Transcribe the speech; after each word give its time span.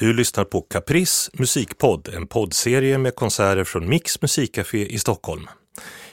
Du 0.00 0.12
lyssnar 0.12 0.44
på 0.44 0.60
Caprice 0.60 1.30
musikpodd, 1.32 2.08
en 2.14 2.26
poddserie 2.26 2.98
med 2.98 3.14
konserter 3.14 3.64
från 3.64 3.88
Mix 3.88 4.22
musikcafé 4.22 4.86
i 4.86 4.98
Stockholm. 4.98 5.48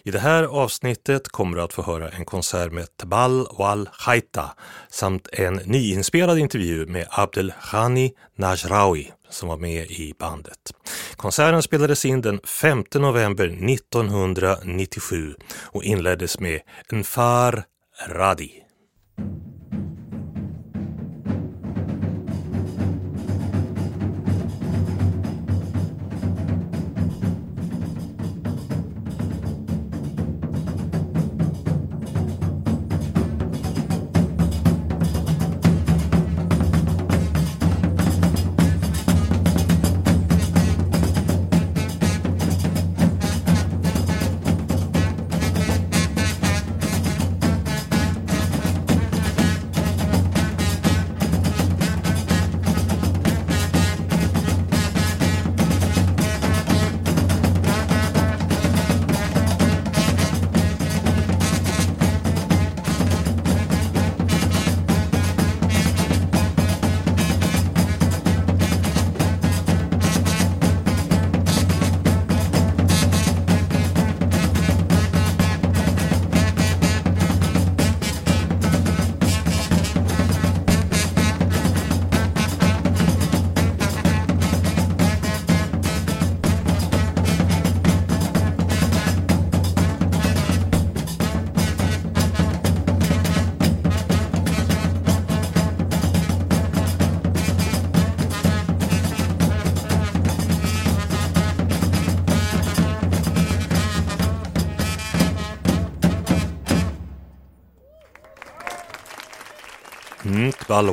I 0.04 0.12
det 0.12 0.20
här 0.20 0.44
avsnittet 0.44 1.28
kommer 1.28 1.58
du 1.58 1.64
att 1.64 1.74
få 1.74 1.82
höra 1.82 2.10
en 2.10 2.26
konsert 2.26 2.72
med 2.72 2.98
Tabal 2.98 3.48
Wal 3.58 3.90
Haita 3.92 4.50
samt 4.90 5.28
en 5.32 5.54
nyinspelad 5.54 6.38
intervju 6.38 6.86
med 6.86 7.08
Abdelghani 7.10 8.14
Najraoui 8.36 9.12
som 9.30 9.50
var 9.50 9.58
med 9.58 9.92
i 9.92 10.14
bandet. 10.20 10.74
Konserten 11.16 11.64
spelades 11.64 12.06
in 12.06 12.22
den 12.22 12.40
5 12.40 12.84
november 12.96 13.46
1997 13.46 15.36
och 15.62 15.84
inleddes 15.84 16.40
med 16.40 16.62
Enfar 16.92 17.64
Radi. 18.08 18.52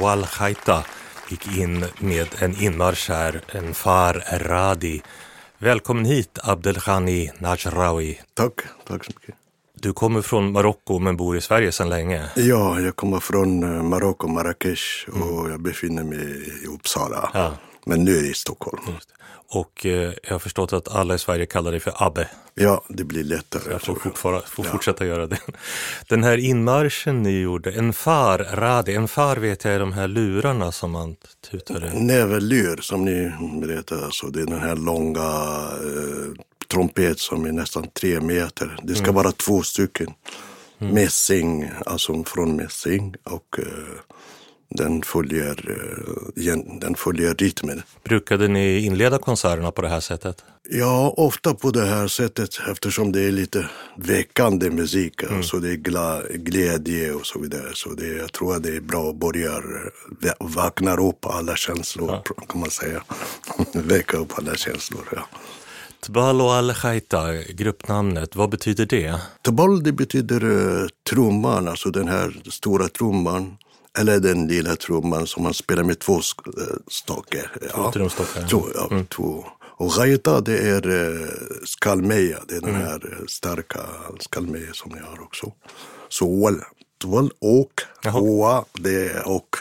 Balwal 0.05 0.27
Khaita 0.27 0.85
gick 1.29 1.57
in 1.57 1.85
med 1.99 2.29
en 2.39 2.63
inmarsch 2.63 3.09
här, 3.09 3.41
en 3.49 3.75
far 3.75 4.25
Radi. 4.39 5.03
Välkommen 5.59 6.05
hit 6.05 6.39
Abdelghani 6.43 7.31
Najraoui. 7.39 8.21
Tack, 8.35 8.53
tack 8.87 9.05
så 9.05 9.13
mycket. 9.17 9.35
Du 9.75 9.93
kommer 9.93 10.23
från 10.23 10.53
Marocko 10.53 10.99
men 10.99 11.17
bor 11.17 11.37
i 11.37 11.41
Sverige 11.41 11.73
sedan 11.73 11.89
länge. 11.89 12.23
Ja, 12.37 12.81
jag 12.81 12.97
kommer 12.97 13.21
från 13.21 13.63
eh, 13.63 13.83
Marocko, 13.83 14.29
Marrakesh 14.29 15.09
och 15.09 15.51
jag 15.51 15.61
befinner 15.61 16.05
mig 16.05 16.49
i 16.65 16.67
Uppsala. 16.67 17.31
Ja. 17.35 17.53
Men 17.87 18.05
nu 18.05 18.13
är 18.17 18.21
jag 18.21 18.31
i 18.31 18.35
Stockholm. 18.35 18.83
Och 19.49 19.87
eh, 19.87 20.13
jag 20.23 20.31
har 20.35 20.39
förstått 20.39 20.73
att 20.73 20.89
alla 20.89 21.15
i 21.15 21.19
Sverige 21.19 21.47
kallar 21.47 21.71
dig 21.71 21.81
för 21.81 21.93
Abbe. 22.07 22.29
Ja, 22.55 22.85
det 22.89 23.05
blir 23.05 23.25
lättare. 23.25 23.63
Jag 23.71 23.83
får, 23.83 23.99
jag. 24.05 24.17
får 24.49 24.65
Ja. 24.67 24.73
fortsätta 24.73 25.07
göra 25.07 25.27
det. 25.27 25.39
Den 26.09 26.25
här 26.25 26.37
inmarschen 26.39 27.23
ni 27.23 27.41
gjorde, 27.41 27.71
en 27.73 27.93
far 27.93 28.39
Radi, 28.39 28.95
en 28.95 29.09
far 29.09 29.37
vet 29.37 29.65
jag 29.65 29.75
är 29.75 29.79
de 29.79 29.93
här 29.93 30.09
lurarna 30.09 30.73
som 30.73 30.91
man 30.91 31.17
tutade. 31.51 31.93
Näverlyr 31.95 32.77
som 32.81 33.05
ni 33.05 33.33
berättade, 33.67 34.05
alltså, 34.05 34.27
det 34.27 34.41
är 34.41 34.47
den 34.47 34.61
här 34.61 34.77
långa 34.77 35.21
eh, 35.73 36.45
trumpet 36.69 37.19
som 37.19 37.45
är 37.47 37.53
nästan 37.53 37.87
tre 38.01 38.21
meter. 38.21 38.77
Det 38.83 38.95
ska 38.95 39.13
vara 39.13 39.33
två 39.33 39.63
stycken. 39.63 40.13
Mässing, 40.79 41.71
alltså 41.87 42.25
från 42.25 42.57
mässing 42.57 43.15
och 43.25 43.59
eh, 43.59 43.65
den, 44.69 45.03
följer, 45.03 45.71
eh, 46.47 46.57
den 46.81 46.95
följer 46.95 47.35
rytmen. 47.35 47.83
Brukade 48.05 48.49
ni 48.49 48.79
inleda 48.79 49.19
konserterna 49.19 49.71
på 49.71 49.83
det 49.83 49.89
här 49.89 50.01
sättet? 50.01 50.45
Ja, 50.71 51.15
ofta 51.17 51.55
på 51.55 51.71
det 51.71 51.87
här 51.87 52.09
sättet 52.09 52.51
eftersom 52.71 53.13
det 53.13 53.21
är 53.21 53.31
lite 53.33 53.69
väckande 53.97 54.71
musik. 54.71 55.23
Alltså 55.31 55.59
det 55.59 55.71
är 55.71 55.77
gla- 55.77 56.37
glädje 56.37 57.13
och 57.13 57.27
så 57.27 57.39
vidare. 57.39 57.71
Så 57.75 57.91
det, 57.91 58.07
jag 58.07 58.33
tror 58.33 58.57
att 58.57 58.63
det 58.63 58.77
är 58.77 58.81
bra 58.81 59.11
att 59.11 59.17
börja 59.17 59.63
vakna 60.41 60.97
upp 60.97 61.27
alla 61.27 61.57
känslor 61.57 62.23
kan 62.49 62.61
man 62.61 62.71
säga. 62.71 63.05
Väcka 63.73 64.17
upp 64.17 64.33
alla 64.39 64.55
känslor. 64.55 65.09
Ja. 65.13 65.27
Tbalo 66.07 66.49
al 66.49 66.75
Khaita, 66.75 67.35
gruppnamnet, 67.35 68.37
vad 68.37 68.51
betyder 68.51 68.87
det? 68.87 69.21
Tabal 69.43 69.83
det 69.83 69.93
betyder 69.93 70.45
uh, 70.45 70.87
trumman, 71.11 71.69
alltså 71.69 71.91
den 71.91 72.09
här 72.09 72.43
stora 72.51 72.89
trumman. 72.89 73.57
Eller 73.99 74.21
den 74.21 74.47
lilla 74.47 74.77
trumman 74.77 75.27
som 75.27 75.43
man 75.43 75.55
spelar 75.55 75.83
med 75.83 75.99
två 75.99 76.15
eh, 76.15 76.21
stake. 76.89 77.51
Ja. 77.75 77.93
trumstockar. 77.93 78.49
Två, 78.49 78.67
ja, 78.75 79.05
två. 79.09 79.45
Och 79.77 79.91
gaita 79.91 80.41
det 80.41 80.59
är 80.59 80.87
uh, 80.87 81.29
skalmeja, 81.65 82.39
det 82.49 82.57
är 82.57 82.61
den 82.61 82.75
här 82.75 83.13
eh, 83.13 83.27
starka 83.29 83.81
skalmeja 84.21 84.73
som 84.73 84.93
jag 84.97 85.05
har 85.05 85.23
också. 85.23 85.53
Så 86.09 86.41
wal, 86.41 86.61
twal 87.03 87.31
och, 87.41 87.83
hoa 88.13 88.65
det 88.73 89.09
är 89.09 89.29
och, 89.29 89.57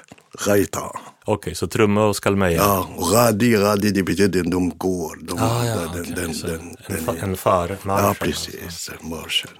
gaita. 0.45 0.81
Okej, 1.25 1.55
så 1.55 1.67
trumma 1.67 2.05
och 2.05 2.15
skalmeja. 2.15 2.57
Ja, 2.57 2.89
och 2.97 3.11
radi, 3.13 3.57
radi 3.57 3.91
det 3.91 4.03
betyder 4.03 4.43
de 4.43 4.77
går. 4.77 5.17
De, 5.21 5.39
Ah, 5.39 5.65
ja, 5.65 5.75
den, 5.75 5.87
okej, 6.01 6.13
den, 6.15 6.33
den, 6.41 6.75
en, 6.85 7.05
fa, 7.05 7.15
en 7.21 7.37
far, 7.37 7.69
ja, 7.69 7.77
marschen. 7.85 8.15
precis, 8.19 8.89
marschen. 9.01 9.51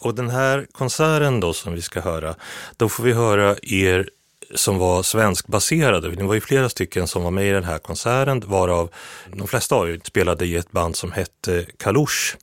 Och 0.00 0.14
den 0.14 0.30
här 0.30 0.66
konserten 0.72 1.40
då 1.40 1.52
som 1.52 1.74
vi 1.74 1.82
ska 1.82 2.00
höra, 2.00 2.34
då 2.76 2.88
får 2.88 3.04
vi 3.04 3.12
höra 3.12 3.56
er 3.62 4.08
som 4.54 4.78
var 4.78 5.02
svenskbaserade. 5.02 6.10
Det 6.10 6.24
var 6.24 6.34
ju 6.34 6.40
flera 6.40 6.68
stycken 6.68 7.06
som 7.06 7.22
var 7.22 7.30
med 7.30 7.48
i 7.48 7.52
den 7.52 7.64
här 7.64 7.78
konserten, 7.78 8.42
varav 8.46 8.90
de 9.32 9.48
flesta 9.48 9.74
av 9.74 9.90
er 9.90 10.00
spelade 10.04 10.46
i 10.46 10.56
ett 10.56 10.72
band 10.72 10.96
som 10.96 11.12
hette 11.12 11.66
Kalush 11.78 12.36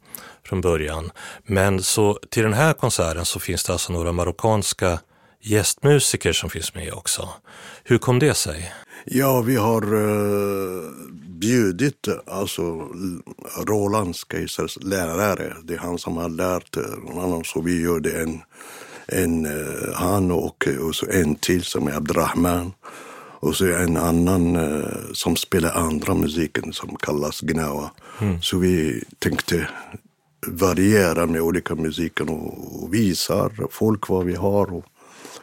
från 0.45 0.61
början. 0.61 1.11
Men 1.45 1.83
så 1.83 2.19
till 2.29 2.43
den 2.43 2.53
här 2.53 2.73
konserten 2.73 3.25
så 3.25 3.39
finns 3.39 3.63
det 3.63 3.73
alltså 3.73 3.93
några 3.93 4.11
marockanska 4.11 4.99
gästmusiker 5.41 6.33
som 6.33 6.49
finns 6.49 6.75
med 6.75 6.93
också. 6.93 7.29
Hur 7.83 7.97
kom 7.97 8.19
det 8.19 8.33
sig? 8.33 8.73
Ja, 9.05 9.41
vi 9.41 9.55
har 9.55 9.81
eh, 9.81 10.89
bjudit 11.39 12.07
alltså 12.27 12.87
Roland 13.67 14.15
Skeisers 14.15 14.77
lärare. 14.81 15.53
Det 15.63 15.73
är 15.73 15.77
han 15.77 15.97
som 15.97 16.17
har 16.17 16.29
lärt 16.29 16.75
honom. 17.13 17.43
Så 17.43 17.61
vi 17.61 17.81
gjorde 17.81 18.21
en, 18.21 18.41
en 19.11 19.45
eh, 19.45 19.93
han 19.93 20.31
och, 20.31 20.67
och 20.81 20.95
så 20.95 21.05
en 21.09 21.35
till 21.35 21.63
som 21.63 21.87
är 21.87 21.91
Abdrahman. 21.91 22.73
Och 23.41 23.55
så 23.55 23.65
en 23.65 23.97
annan 23.97 24.55
eh, 24.55 25.13
som 25.13 25.35
spelar 25.35 25.71
andra 25.71 26.13
musiken 26.13 26.73
som 26.73 26.95
kallas 26.95 27.41
Gnawa. 27.41 27.91
Så 28.41 28.57
vi 28.57 29.03
tänkte 29.19 29.67
variera 30.47 31.25
med 31.25 31.41
olika 31.41 31.75
musiken 31.75 32.29
och, 32.29 32.83
och 32.83 32.93
visar 32.93 33.51
folk 33.71 34.09
vad 34.09 34.25
vi 34.25 34.35
har. 34.35 34.73
Och, 34.73 34.85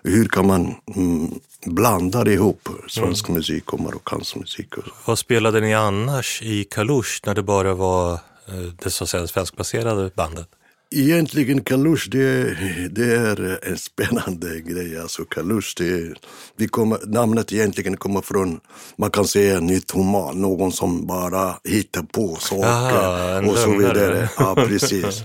hur 0.03 0.29
kan 0.29 0.47
man 0.47 0.75
mm, 0.97 1.41
blanda 1.67 2.31
ihop 2.31 2.69
svensk 2.89 3.29
musik 3.29 3.73
och 3.73 3.81
marockansk 3.81 4.37
musik? 4.37 4.77
Och 4.77 4.85
så. 4.85 4.91
Vad 5.07 5.19
spelade 5.19 5.61
ni 5.61 5.75
annars 5.75 6.43
i 6.43 6.65
Kalush 6.65 7.21
när 7.27 7.35
det 7.35 7.43
bara 7.43 7.75
var 7.75 8.13
eh, 8.13 8.55
det 8.83 8.91
så 8.91 9.05
att 9.05 9.11
säga 9.11 9.27
svenskbaserade 9.27 10.11
bandet? 10.15 10.49
Egentligen 10.91 11.61
Kalush, 11.65 12.09
det, 12.11 12.56
det 12.91 13.15
är 13.17 13.59
en 13.71 13.79
spännande 13.79 14.61
grej. 14.61 14.99
Alltså 15.00 15.25
Kalush, 15.25 15.75
det, 15.77 16.15
vi 16.56 16.69
kommer, 16.69 16.99
namnet 17.06 17.53
egentligen 17.53 17.97
kommer 17.97 18.21
från, 18.21 18.61
man 18.97 19.11
kan 19.11 19.25
säga 19.27 19.61
nytt 19.61 19.91
human, 19.91 20.41
någon 20.41 20.73
som 20.73 21.06
bara 21.06 21.55
hittar 21.65 22.03
på 22.03 22.37
saker 22.41 22.67
Aha, 22.69 23.50
och 23.50 23.59
så 23.59 23.71
vidare. 23.71 24.29
Ja, 24.38 24.55
precis. 24.69 25.25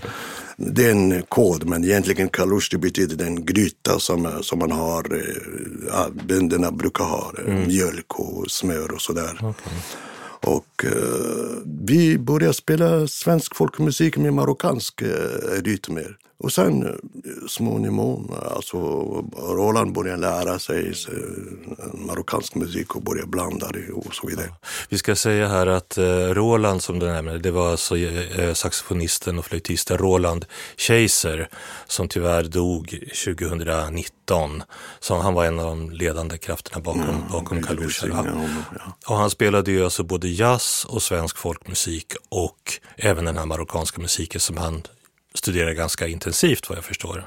Det 0.56 0.86
är 0.86 0.90
en 0.90 1.22
kod, 1.22 1.64
men 1.68 1.84
egentligen 1.84 2.28
kalush 2.28 2.68
det 2.70 2.78
betyder 2.78 3.16
den 3.16 3.46
gryta 3.46 3.98
som, 3.98 4.28
som 4.42 4.58
man 4.58 4.70
har, 4.70 5.14
eh, 5.14 5.20
ja, 5.88 6.08
bönderna 6.28 6.72
brukar 6.72 7.04
ha, 7.04 7.32
eh, 7.38 7.44
Mm. 7.54 7.66
mjölk 7.66 8.18
och 8.20 8.50
smör 8.50 8.92
och 8.92 9.02
sådär. 9.02 9.54
Och 10.46 10.84
eh, 10.84 11.62
vi 11.82 12.18
började 12.18 12.54
spela 12.54 13.06
svensk 13.06 13.56
folkmusik 13.56 14.16
med 14.16 14.34
marockansk 14.34 15.02
eh, 15.02 15.62
rytmer. 15.64 16.16
Och 16.42 16.52
sen 16.52 16.86
uh, 16.86 16.94
småningom, 17.48 18.34
alltså 18.50 18.78
Roland 19.36 19.92
började 19.92 20.20
lära 20.20 20.58
sig 20.58 20.88
uh, 20.88 21.94
marockansk 21.94 22.54
musik 22.54 22.96
och 22.96 23.02
började 23.02 23.28
blanda 23.28 23.68
det 23.68 23.92
och 23.92 24.14
så 24.14 24.26
vidare. 24.26 24.48
Vi 24.88 24.98
ska 24.98 25.16
säga 25.16 25.48
här 25.48 25.66
att 25.66 25.98
Roland 26.30 26.82
som 26.82 26.98
du 26.98 27.06
nämnde, 27.06 27.38
det 27.38 27.50
var 27.50 27.70
alltså 27.70 27.94
saxofonisten 28.54 29.38
och 29.38 29.44
flöjtisten 29.44 29.98
Roland 29.98 30.44
Keiser 30.76 31.48
som 31.86 32.08
tyvärr 32.08 32.42
dog 32.42 32.98
2019. 33.24 34.62
Så 35.00 35.18
han 35.18 35.34
var 35.34 35.44
en 35.44 35.58
av 35.58 35.66
de 35.66 35.90
ledande 35.90 36.38
krafterna 36.38 36.82
bakom, 36.82 37.02
mm, 37.02 37.22
bakom 37.32 37.62
Kalusha. 37.62 38.26
Och 39.06 39.16
han 39.16 39.30
spelade 39.30 39.70
ju 39.70 39.84
alltså 39.84 40.02
både 40.02 40.28
jazz 40.28 40.86
och 40.88 41.02
svensk 41.02 41.38
folkmusik 41.38 42.12
och 42.28 42.72
även 42.96 43.24
den 43.24 43.38
här 43.38 43.46
marockanska 43.46 44.00
musiken 44.00 44.40
som 44.40 44.56
han 44.56 44.82
studerar 45.34 45.72
ganska 45.72 46.06
intensivt 46.06 46.68
vad 46.68 46.78
jag 46.78 46.84
förstår. 46.84 47.26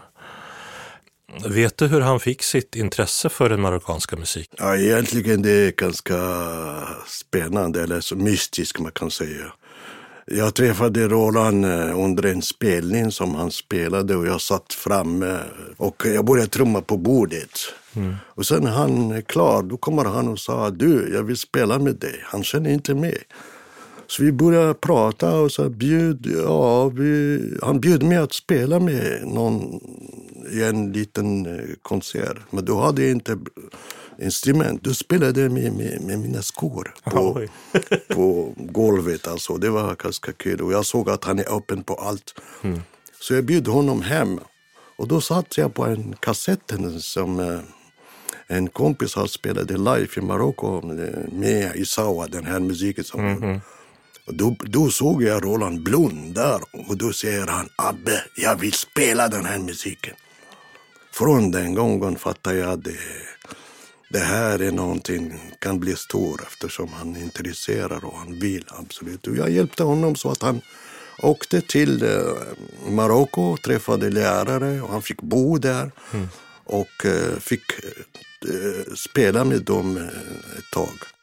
Vet 1.45 1.77
du 1.77 1.87
hur 1.87 2.01
han 2.01 2.19
fick 2.19 2.43
sitt 2.43 2.75
intresse 2.75 3.29
för 3.29 3.49
den 3.49 3.61
marockanska 3.61 4.15
musiken? 4.15 4.55
Ja, 4.59 4.77
egentligen 4.77 5.41
det 5.41 5.51
är 5.51 5.71
ganska 5.71 6.17
spännande, 7.07 7.83
eller 7.83 8.01
så 8.01 8.15
mystiskt 8.15 8.79
man 8.79 8.91
kan 8.91 9.11
säga. 9.11 9.53
Jag 10.27 10.55
träffade 10.55 11.07
Roland 11.07 11.65
eh, 11.65 11.99
under 11.99 12.25
en 12.25 12.41
spelning 12.41 13.11
som 13.11 13.35
han 13.35 13.51
spelade 13.51 14.15
och 14.15 14.27
jag 14.27 14.41
satt 14.41 14.73
framme 14.73 15.39
och 15.77 16.03
jag 16.05 16.25
började 16.25 16.49
trumma 16.49 16.81
på 16.81 16.97
bordet. 16.97 17.59
Mm. 17.95 18.15
Och 18.25 18.45
sen 18.45 18.63
när 18.63 18.71
han 18.71 19.11
är 19.11 19.21
klar, 19.21 19.63
då 19.63 19.77
kommer 19.77 20.05
han 20.05 20.27
och 20.27 20.39
sa 20.39 20.69
du, 20.69 21.13
jag 21.13 21.23
vill 21.23 21.37
spela 21.37 21.79
med 21.79 21.95
dig. 21.95 22.23
Han 22.23 22.43
känner 22.43 22.69
inte 22.69 22.93
mig. 22.93 23.23
Så 24.07 24.23
vi 24.23 24.31
började 24.31 24.73
prata 24.73 25.39
och 25.39 25.51
så 25.51 25.69
bjöd, 25.69 26.25
ja, 26.45 26.89
vi, 26.89 27.39
han 27.61 27.79
bjöd 27.79 28.03
mig 28.03 28.17
att 28.17 28.33
spela 28.33 28.79
med 28.79 29.27
någon 29.27 29.79
i 30.51 30.63
en 30.63 30.91
liten 30.91 31.45
eh, 31.45 31.65
konsert. 31.81 32.37
Men 32.49 32.65
då 32.65 32.79
hade 32.79 33.01
jag 33.01 33.11
inte 33.11 33.37
instrument. 34.21 34.83
Då 34.83 34.93
spelade 34.93 35.41
jag 35.41 35.51
med, 35.51 35.73
med, 35.73 36.01
med 36.01 36.19
mina 36.19 36.41
skor 36.41 36.93
på, 37.03 37.47
på 38.15 38.53
golvet. 38.57 39.27
Alltså. 39.27 39.57
Det 39.57 39.69
var 39.69 39.95
ganska 39.95 40.31
kul. 40.31 40.61
Och 40.61 40.73
jag 40.73 40.85
såg 40.85 41.09
att 41.09 41.23
han 41.23 41.39
är 41.39 41.57
öppen 41.57 41.83
på 41.83 41.93
allt. 41.93 42.39
Mm. 42.61 42.81
Så 43.19 43.33
jag 43.33 43.45
bjöd 43.45 43.67
honom 43.67 44.01
hem. 44.01 44.39
Och 44.97 45.07
då 45.07 45.21
satt 45.21 45.57
jag 45.57 45.73
på 45.73 45.85
en 45.85 46.15
kassett 46.19 46.73
som 46.99 47.39
eh, 47.39 47.59
en 48.47 48.67
kompis 48.69 49.15
har 49.15 49.27
spelade 49.27 49.77
live 49.77 50.07
i 50.17 50.21
Marocko 50.21 50.81
med 51.31 51.75
Isawa, 51.75 52.27
den 52.27 52.45
här 52.45 52.59
musiken. 52.59 53.03
Som 53.03 53.19
mm 53.19 53.39
-hmm. 53.39 53.59
Och 54.25 54.33
då, 54.33 54.55
då 54.59 54.89
såg 54.89 55.23
jag 55.23 55.43
Roland 55.43 55.83
Blom 55.83 56.33
där 56.33 56.61
och 56.71 56.97
då 56.97 57.13
säger 57.13 57.47
han 57.47 57.69
Abbe, 57.75 58.23
jag 58.35 58.55
vill 58.55 58.73
spela 58.73 59.27
den 59.27 59.45
här 59.45 59.59
musiken. 59.59 60.15
Från 61.11 61.51
den 61.51 61.73
gången 61.73 62.15
fattade 62.15 62.57
jag 62.57 62.79
det. 62.79 62.99
Det 64.09 64.19
här 64.19 64.61
är 64.61 64.71
någonting 64.71 65.39
kan 65.59 65.79
bli 65.79 65.95
stor 65.95 66.41
eftersom 66.47 66.89
han 66.93 67.15
är 67.15 67.19
intresserad 67.19 68.03
och 68.03 68.17
han 68.17 68.39
vill 68.39 68.65
absolut. 68.67 69.27
Och 69.27 69.35
jag 69.35 69.49
hjälpte 69.49 69.83
honom 69.83 70.15
så 70.15 70.31
att 70.31 70.41
han 70.41 70.61
åkte 71.21 71.61
till 71.61 72.03
eh, 72.03 72.89
Marocko, 72.89 73.41
och 73.41 73.61
träffade 73.61 74.09
lärare 74.09 74.81
och 74.81 74.89
han 74.89 75.01
fick 75.01 75.21
bo 75.21 75.57
där. 75.57 75.91
Mm. 76.13 76.27
Och 76.63 77.05
eh, 77.05 77.39
fick 77.39 77.63
eh, 78.49 78.93
spela 78.95 79.43
med 79.43 79.61
dem 79.61 79.97
ett 80.57 80.71
tag. 80.71 81.14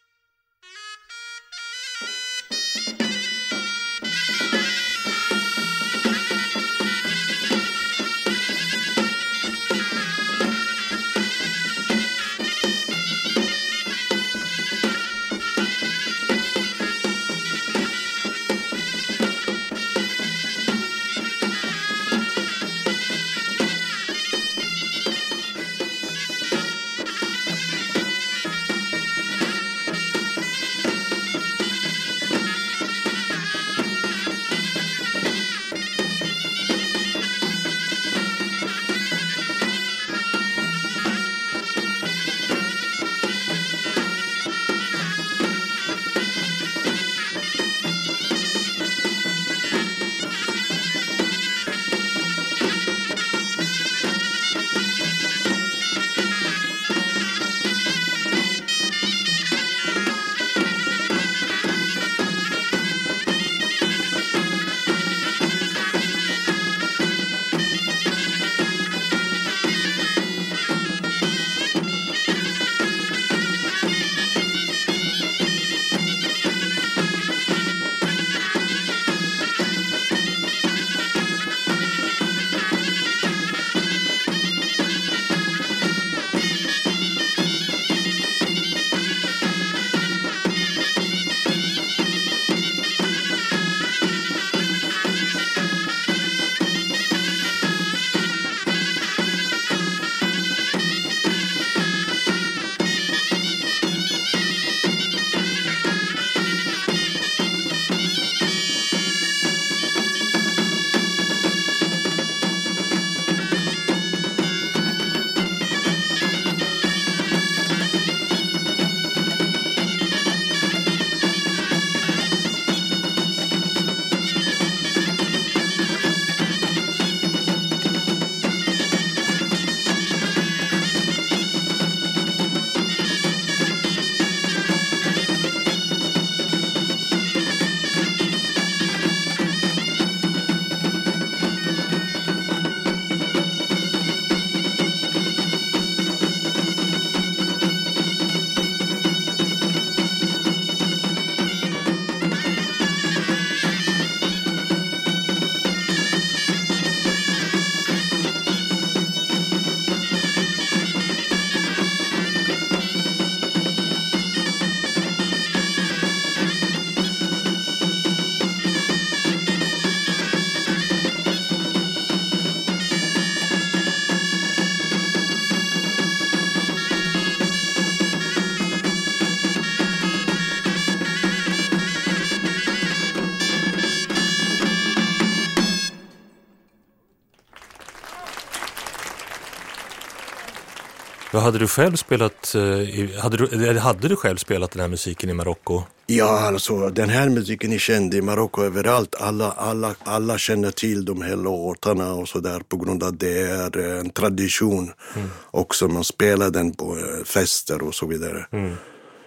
Hade 191.42 191.58
du 191.58 191.68
själv 191.68 191.96
spelat, 191.96 192.54
eh, 192.54 193.20
hade 193.20 193.36
du, 193.36 193.78
hade 193.78 194.08
du 194.08 194.16
själv 194.16 194.36
spelat 194.36 194.70
den 194.70 194.80
här 194.80 194.88
musiken 194.88 195.30
i 195.30 195.34
Marocko? 195.34 195.82
Ja, 196.06 196.40
alltså 196.40 196.88
den 196.88 197.08
här 197.08 197.28
musiken 197.28 197.72
är 197.72 197.78
känd 197.78 198.14
i 198.14 198.22
Marocko 198.22 198.62
överallt. 198.62 199.14
Alla, 199.20 199.52
alla, 199.52 199.94
alla 200.04 200.38
känner 200.38 200.70
till 200.70 201.04
de 201.04 201.22
här 201.22 201.36
låtarna 201.36 202.12
och 202.12 202.28
så 202.28 202.38
där 202.38 202.60
på 202.60 202.76
grund 202.76 203.02
av 203.02 203.08
att 203.08 203.20
det 203.20 203.40
är 203.40 203.78
en 203.78 204.10
tradition. 204.10 204.92
Mm. 205.16 205.28
Också 205.50 205.88
man 205.88 206.04
spelar 206.04 206.50
den 206.50 206.72
på 206.72 206.96
eh, 206.98 207.24
fester 207.24 207.82
och 207.82 207.94
så 207.94 208.06
vidare. 208.06 208.46
Mm. 208.52 208.74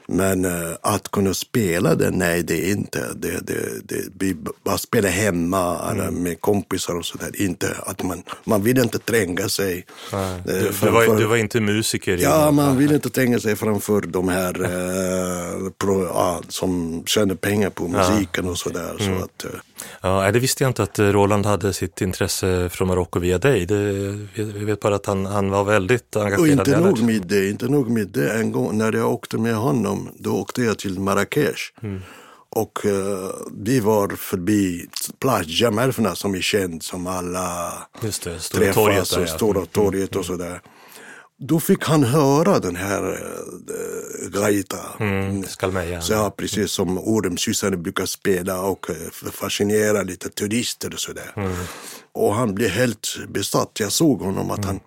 Men 0.08 0.46
uh, 0.46 0.76
att 0.82 1.12
kunna 1.12 1.34
spela 1.34 1.96
den, 1.96 2.14
nej 2.14 2.44
det 2.44 2.68
är 2.68 2.72
inte. 2.72 3.14
Det, 3.16 3.48
det, 3.48 3.88
det, 3.88 4.04
vi 4.20 4.36
bara 4.64 4.78
spelar 4.78 5.10
hemma 5.10 5.92
mm. 5.92 6.24
med 6.24 6.42
kompisar 6.42 6.96
och 6.96 7.06
sådär. 7.06 7.42
Inte 7.42 7.78
att 7.86 8.04
man, 8.04 8.24
man 8.44 8.64
vill 8.64 8.78
inte 8.78 9.00
tränga 9.00 9.50
sig. 9.50 9.86
Nej, 10.14 10.42
du, 10.46 10.74
framför, 10.74 11.08
var, 11.08 11.18
du 11.18 11.26
var 11.26 11.38
inte 11.38 11.60
musiker? 11.60 12.18
Ja, 12.18 12.52
man 12.52 12.78
vill 12.78 12.92
inte 12.92 13.10
tränga 13.10 13.40
sig 13.40 13.56
framför 13.56 14.02
de 14.02 14.30
här 14.30 14.62
uh, 14.62 15.70
pro, 15.70 16.04
uh, 16.04 16.42
som 16.50 17.04
tjänar 17.06 17.36
pengar 17.36 17.70
på 17.70 17.88
musiken 17.88 18.50
och 18.50 18.58
sådär. 18.58 18.96
Mm. 19.00 19.20
Så 19.20 19.24
att, 19.24 19.46
Ja, 20.02 20.32
det 20.32 20.40
visste 20.40 20.64
jag 20.64 20.70
inte 20.70 20.84
att 20.84 21.00
Roland 21.00 21.46
hade 21.46 21.74
sitt 21.74 22.02
intresse 22.02 22.70
från 22.70 22.88
Marocko 22.88 23.20
via 23.20 23.38
dig. 23.38 23.66
Det, 23.66 23.76
vi 24.36 24.66
vet 24.66 24.80
bara 24.80 24.96
att 24.96 25.06
han, 25.06 25.26
han 25.26 25.50
var 25.50 25.64
väldigt 25.64 26.16
engagerad. 26.16 26.40
Och 26.40 26.48
inte 26.48 26.80
nog 26.80 27.02
med 27.02 27.22
det, 27.28 27.50
inte 27.50 27.68
nog 27.68 27.90
med 27.90 28.08
det. 28.08 28.34
En 28.34 28.52
gång 28.52 28.78
när 28.78 28.94
jag 28.94 29.14
åkte 29.14 29.38
med 29.38 29.56
honom, 29.56 30.10
då 30.20 30.32
åkte 30.32 30.62
jag 30.62 30.78
till 30.80 31.00
Marrakesh. 31.00 31.62
Mm. 31.84 32.02
Och 32.50 32.86
uh, 32.86 33.30
vi 33.64 33.80
var 33.80 34.10
förbi 34.10 34.88
Plage 35.20 35.62
Jamerfna 35.62 36.16
som 36.16 36.36
är 36.36 36.42
känd 36.42 36.84
som 36.84 37.08
alla 37.08 37.74
Just 38.04 38.24
det, 38.24 38.40
stora 38.40 38.64
träffas, 38.64 38.76
torget 38.76 39.10
där, 39.10 39.22
ja. 39.22 39.28
stora 39.28 39.66
torget 39.66 40.10
och 40.10 40.16
mm. 40.16 40.24
sådär. 40.24 40.62
Då 41.38 41.60
fick 41.60 41.84
han 41.84 42.04
höra 42.04 42.60
den 42.60 42.76
här 42.76 43.04
äh, 43.04 44.30
gaita. 44.30 44.78
Mm, 45.00 45.44
Skalmeja. 45.44 46.02
Så, 46.02 46.14
ja, 46.14 46.30
precis 46.38 46.72
som 46.72 46.98
ormsyssarna 46.98 47.78
brukar 47.78 48.06
spela 48.06 48.62
och 48.62 48.90
äh, 48.90 49.32
fascinera 49.32 50.04
lite 50.04 50.30
turister 50.30 50.94
och 50.94 51.00
sådär. 51.00 51.34
Mm. 51.36 51.54
Och 52.12 52.36
han 52.36 52.56
blev 52.56 52.70
helt 52.70 53.18
besatt. 53.30 53.72
Jag 53.80 53.92
såg 53.92 54.22
honom 54.22 54.52
att 54.52 54.58
mm. 54.58 54.68
han... 54.68 54.80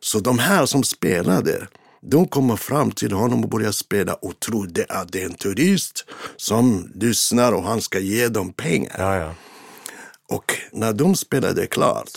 Så 0.00 0.20
de 0.20 0.38
här 0.38 0.66
som 0.66 0.84
spelade, 0.84 1.68
de 2.00 2.28
kommer 2.28 2.56
fram 2.56 2.90
till 2.90 3.12
honom 3.12 3.44
och 3.44 3.50
börjar 3.50 3.72
spela 3.72 4.14
och 4.14 4.40
trodde 4.40 4.86
att 4.88 5.12
det 5.12 5.22
är 5.22 5.26
en 5.26 5.34
turist 5.34 6.04
som 6.36 6.92
lyssnar 6.94 7.52
och 7.52 7.62
han 7.62 7.80
ska 7.80 7.98
ge 7.98 8.28
dem 8.28 8.52
pengar. 8.52 8.96
Ja, 8.98 9.16
ja. 9.16 9.34
Och 10.28 10.54
när 10.72 10.92
de 10.92 11.16
spelade 11.16 11.66
klart, 11.66 12.10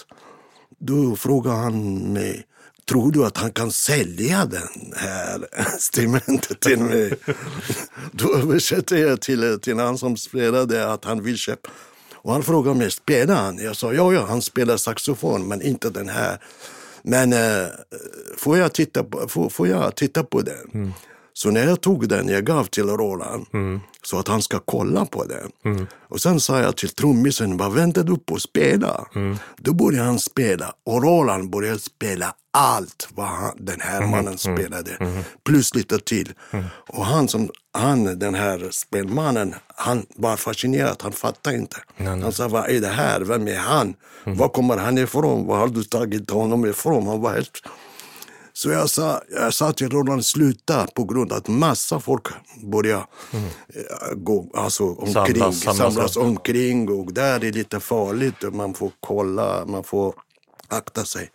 då 0.79 1.15
frågade 1.15 1.55
han 1.55 1.97
mig 2.13 2.45
tror 2.89 3.11
du 3.11 3.25
att 3.25 3.37
han 3.37 3.51
kan 3.51 3.71
sälja 3.71 4.45
den 4.45 4.93
här 4.95 5.47
instrumentet 5.73 6.59
till 6.59 6.79
mig? 6.79 7.13
Då 8.11 8.35
översätter 8.35 8.97
jag 8.97 9.21
till, 9.21 9.59
till 9.61 9.79
han 9.79 9.97
som 9.97 10.17
spelade 10.17 10.91
att 10.91 11.05
han 11.05 11.23
vill 11.23 11.37
köpa. 11.37 11.69
Och 12.15 12.33
han 12.33 12.43
frågade 12.43 12.77
mig, 12.77 12.91
spelar 12.91 13.35
han? 13.35 13.57
Jag 13.57 13.75
sa, 13.75 13.93
ja, 13.93 14.13
ja, 14.13 14.25
han 14.25 14.41
spelar 14.41 14.77
saxofon, 14.77 15.47
men 15.47 15.61
inte 15.61 15.89
den 15.89 16.09
här. 16.09 16.39
Men 17.01 17.33
eh, 17.33 17.67
får, 18.37 18.57
jag 18.57 18.73
titta 18.73 19.03
på, 19.03 19.27
får, 19.27 19.49
får 19.49 19.67
jag 19.67 19.95
titta 19.95 20.23
på 20.23 20.41
den? 20.41 20.69
Mm. 20.73 20.93
Så 21.37 21.51
när 21.51 21.65
jag 21.65 21.81
tog 21.81 22.09
den, 22.09 22.29
jag 22.29 22.45
gav 22.45 22.65
till 22.65 22.83
Roland 22.83 23.45
mm. 23.53 23.79
så 24.03 24.19
att 24.19 24.27
han 24.27 24.41
ska 24.41 24.59
kolla 24.59 25.05
på 25.05 25.23
den. 25.23 25.73
Mm. 25.73 25.87
Och 26.09 26.21
sen 26.21 26.39
sa 26.39 26.59
jag 26.59 26.77
till 26.77 26.89
trummisen, 26.89 27.57
vad 27.57 27.73
väntar 27.73 28.03
du 28.03 28.17
på 28.17 28.35
att 28.35 28.41
spela? 28.41 29.07
Mm. 29.15 29.37
Då 29.57 29.73
började 29.73 30.05
han 30.05 30.19
spela 30.19 30.73
och 30.85 31.03
Roland 31.03 31.49
började 31.49 31.79
spela 31.79 32.33
allt 32.53 33.09
vad 33.15 33.27
han, 33.27 33.51
den 33.57 33.81
här 33.81 33.97
mm. 33.97 34.09
mannen 34.09 34.37
mm. 34.45 34.57
spelade. 34.57 34.91
Mm. 34.99 35.23
Plus 35.45 35.75
lite 35.75 35.99
till. 35.99 36.33
Och 36.87 37.05
han, 37.05 37.27
som, 37.27 37.49
han, 37.73 38.19
den 38.19 38.35
här 38.35 38.67
spelmannen, 38.71 39.55
han 39.75 40.05
var 40.15 40.37
fascinerad, 40.37 40.97
han 41.01 41.11
fattade 41.11 41.55
inte. 41.55 41.77
Han 41.97 42.31
sa, 42.31 42.47
vad 42.47 42.69
är 42.69 42.81
det 42.81 42.87
här? 42.87 43.21
Vem 43.21 43.47
är 43.47 43.57
han? 43.57 43.93
Var 44.23 44.49
kommer 44.49 44.77
han 44.77 44.97
ifrån? 44.97 45.45
Var 45.47 45.57
har 45.57 45.67
du 45.67 45.83
tagit 45.83 46.29
honom 46.29 46.65
ifrån? 46.65 47.07
Han 47.07 47.21
var 47.21 47.33
helt 47.33 47.61
så 48.57 48.69
jag 48.69 48.89
sa, 48.89 49.21
jag 49.29 49.53
sa 49.53 49.71
till 49.71 49.89
Roland, 49.89 50.25
sluta 50.25 50.87
på 50.95 51.03
grund 51.03 51.31
av 51.31 51.37
att 51.37 51.47
massa 51.47 51.99
folk 51.99 52.27
börjar 52.63 53.05
mm. 53.33 53.49
gå 54.23 54.51
alltså, 54.53 54.83
omkring, 54.83 55.35
samlas, 55.35 55.59
samlas, 55.59 55.93
samlas 55.93 56.17
omkring 56.17 56.89
och 56.89 57.13
där 57.13 57.35
är 57.35 57.39
det 57.39 57.51
lite 57.51 57.79
farligt. 57.79 58.53
Man 58.53 58.73
får 58.73 58.91
kolla, 58.99 59.65
man 59.65 59.83
får 59.83 60.13
akta 60.67 61.05
sig. 61.05 61.31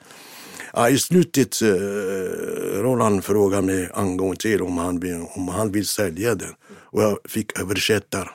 Ja, 0.73 0.91
I 0.91 0.99
slutet, 0.99 1.63
eh, 1.63 1.69
Roland 2.83 3.25
frågade 3.25 3.63
mig 3.63 3.91
en 3.97 4.17
gång 4.17 4.37
till 4.37 4.63
om 4.63 4.79
han, 4.79 5.01
vill, 5.01 5.27
om 5.35 5.49
han 5.49 5.73
vill 5.73 5.87
sälja 5.87 6.35
den. 6.35 6.55
Och 6.81 7.03
jag 7.03 7.19
fick 7.25 7.59
översätta. 7.59 8.29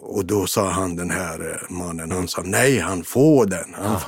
Och 0.00 0.24
då 0.24 0.46
sa 0.46 0.70
han, 0.70 0.96
den 0.96 1.10
här 1.10 1.66
mannen, 1.70 2.10
han 2.10 2.28
sa 2.28 2.42
nej, 2.44 2.78
han 2.78 3.04
får 3.04 3.46
den. 3.46 3.74
Han, 3.74 4.00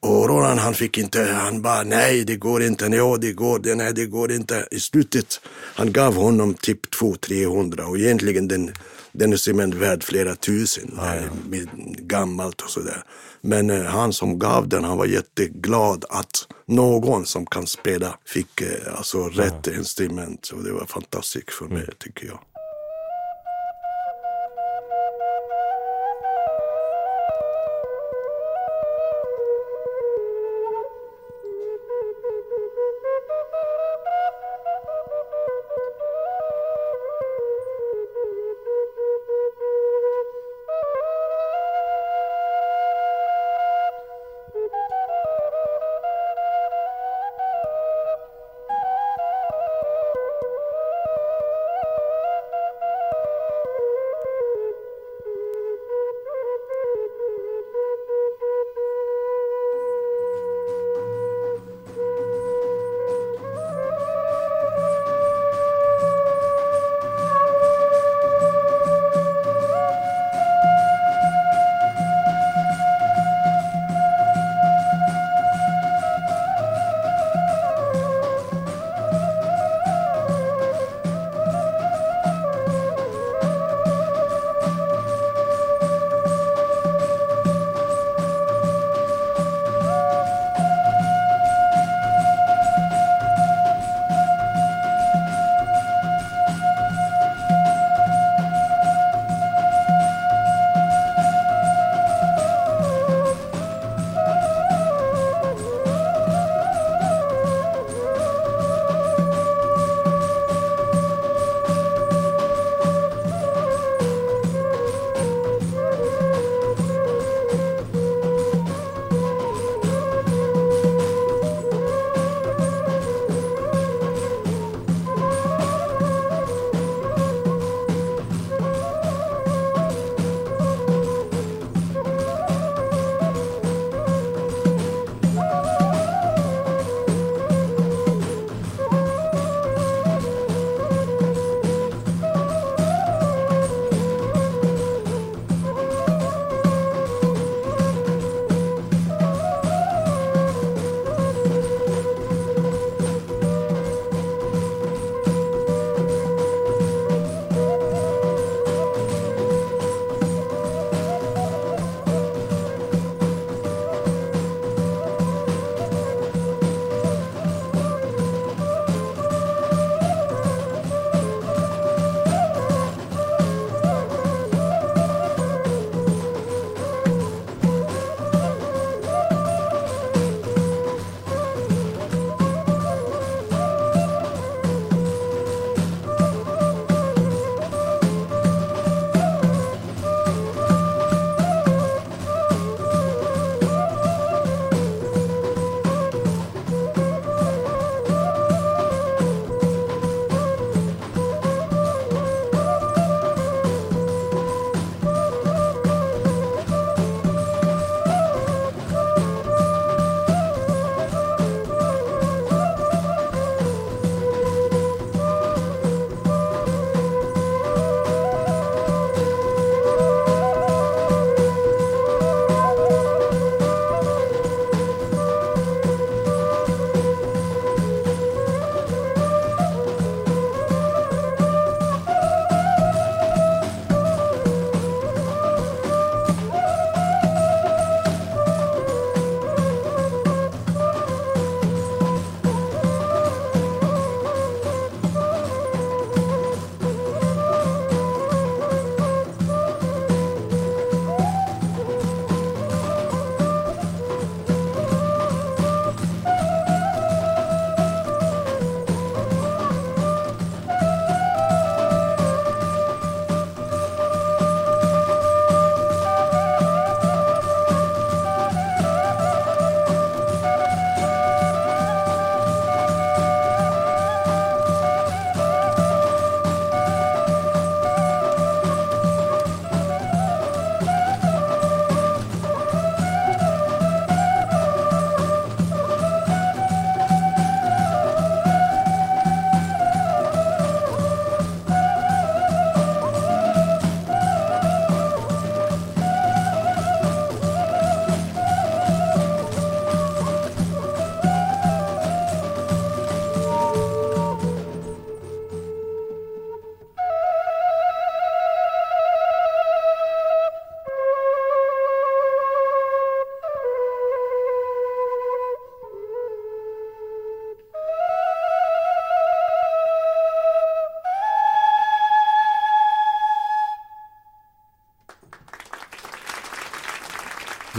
och 0.00 0.28
Roland 0.28 0.60
han 0.60 0.74
fick 0.74 0.98
inte, 0.98 1.22
han 1.22 1.62
bara 1.62 1.82
nej 1.82 2.24
det 2.24 2.36
går 2.36 2.62
inte, 2.62 2.86
ja 2.86 3.16
det 3.20 3.32
går, 3.32 3.74
nej 3.74 3.92
det 3.94 4.06
går 4.06 4.32
inte. 4.32 4.68
I 4.70 4.80
slutet, 4.80 5.40
han 5.74 5.92
gav 5.92 6.14
honom 6.14 6.54
typ 6.54 6.94
200-300 6.94 7.80
och 7.80 7.98
egentligen 7.98 8.48
den, 8.48 8.72
den 9.12 9.32
är 9.32 9.78
värd 9.78 10.04
flera 10.04 10.34
tusen, 10.34 10.98
ah, 10.98 11.14
ja. 11.14 11.22
med 11.48 11.68
gammalt 12.08 12.60
och 12.60 12.70
sådär. 12.70 13.02
Men 13.40 13.70
eh, 13.70 13.82
han 13.82 14.12
som 14.12 14.38
gav 14.38 14.68
den, 14.68 14.84
han 14.84 14.98
var 14.98 15.06
jätteglad 15.06 16.04
att 16.08 16.46
någon 16.66 17.26
som 17.26 17.46
kan 17.46 17.66
spela 17.66 18.18
fick 18.24 18.60
eh, 18.60 18.96
alltså 18.96 19.28
rätt 19.28 19.68
ah. 19.68 19.72
instrument. 19.72 20.50
Och 20.54 20.64
det 20.64 20.72
var 20.72 20.86
fantastiskt 20.86 21.52
för 21.52 21.64
mig, 21.64 21.88
tycker 21.98 22.26
jag. 22.26 22.38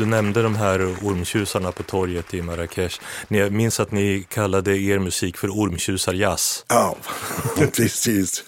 Du 0.02 0.08
nämnde 0.08 0.42
de 0.42 0.56
här 0.56 0.96
ormtjusarna 1.02 1.72
på 1.72 1.84
torget 1.84 2.34
i 2.34 2.42
Marrakesh. 2.42 3.02
Jag 3.28 3.52
minns 3.52 3.80
att 3.80 3.92
ni 3.92 4.26
kallade 4.30 4.78
er 4.78 5.00
musik 5.00 5.38
för 5.38 5.48
ormtjusarjazz. 5.48 6.66
Ja, 6.68 6.96
precis. 7.76 8.44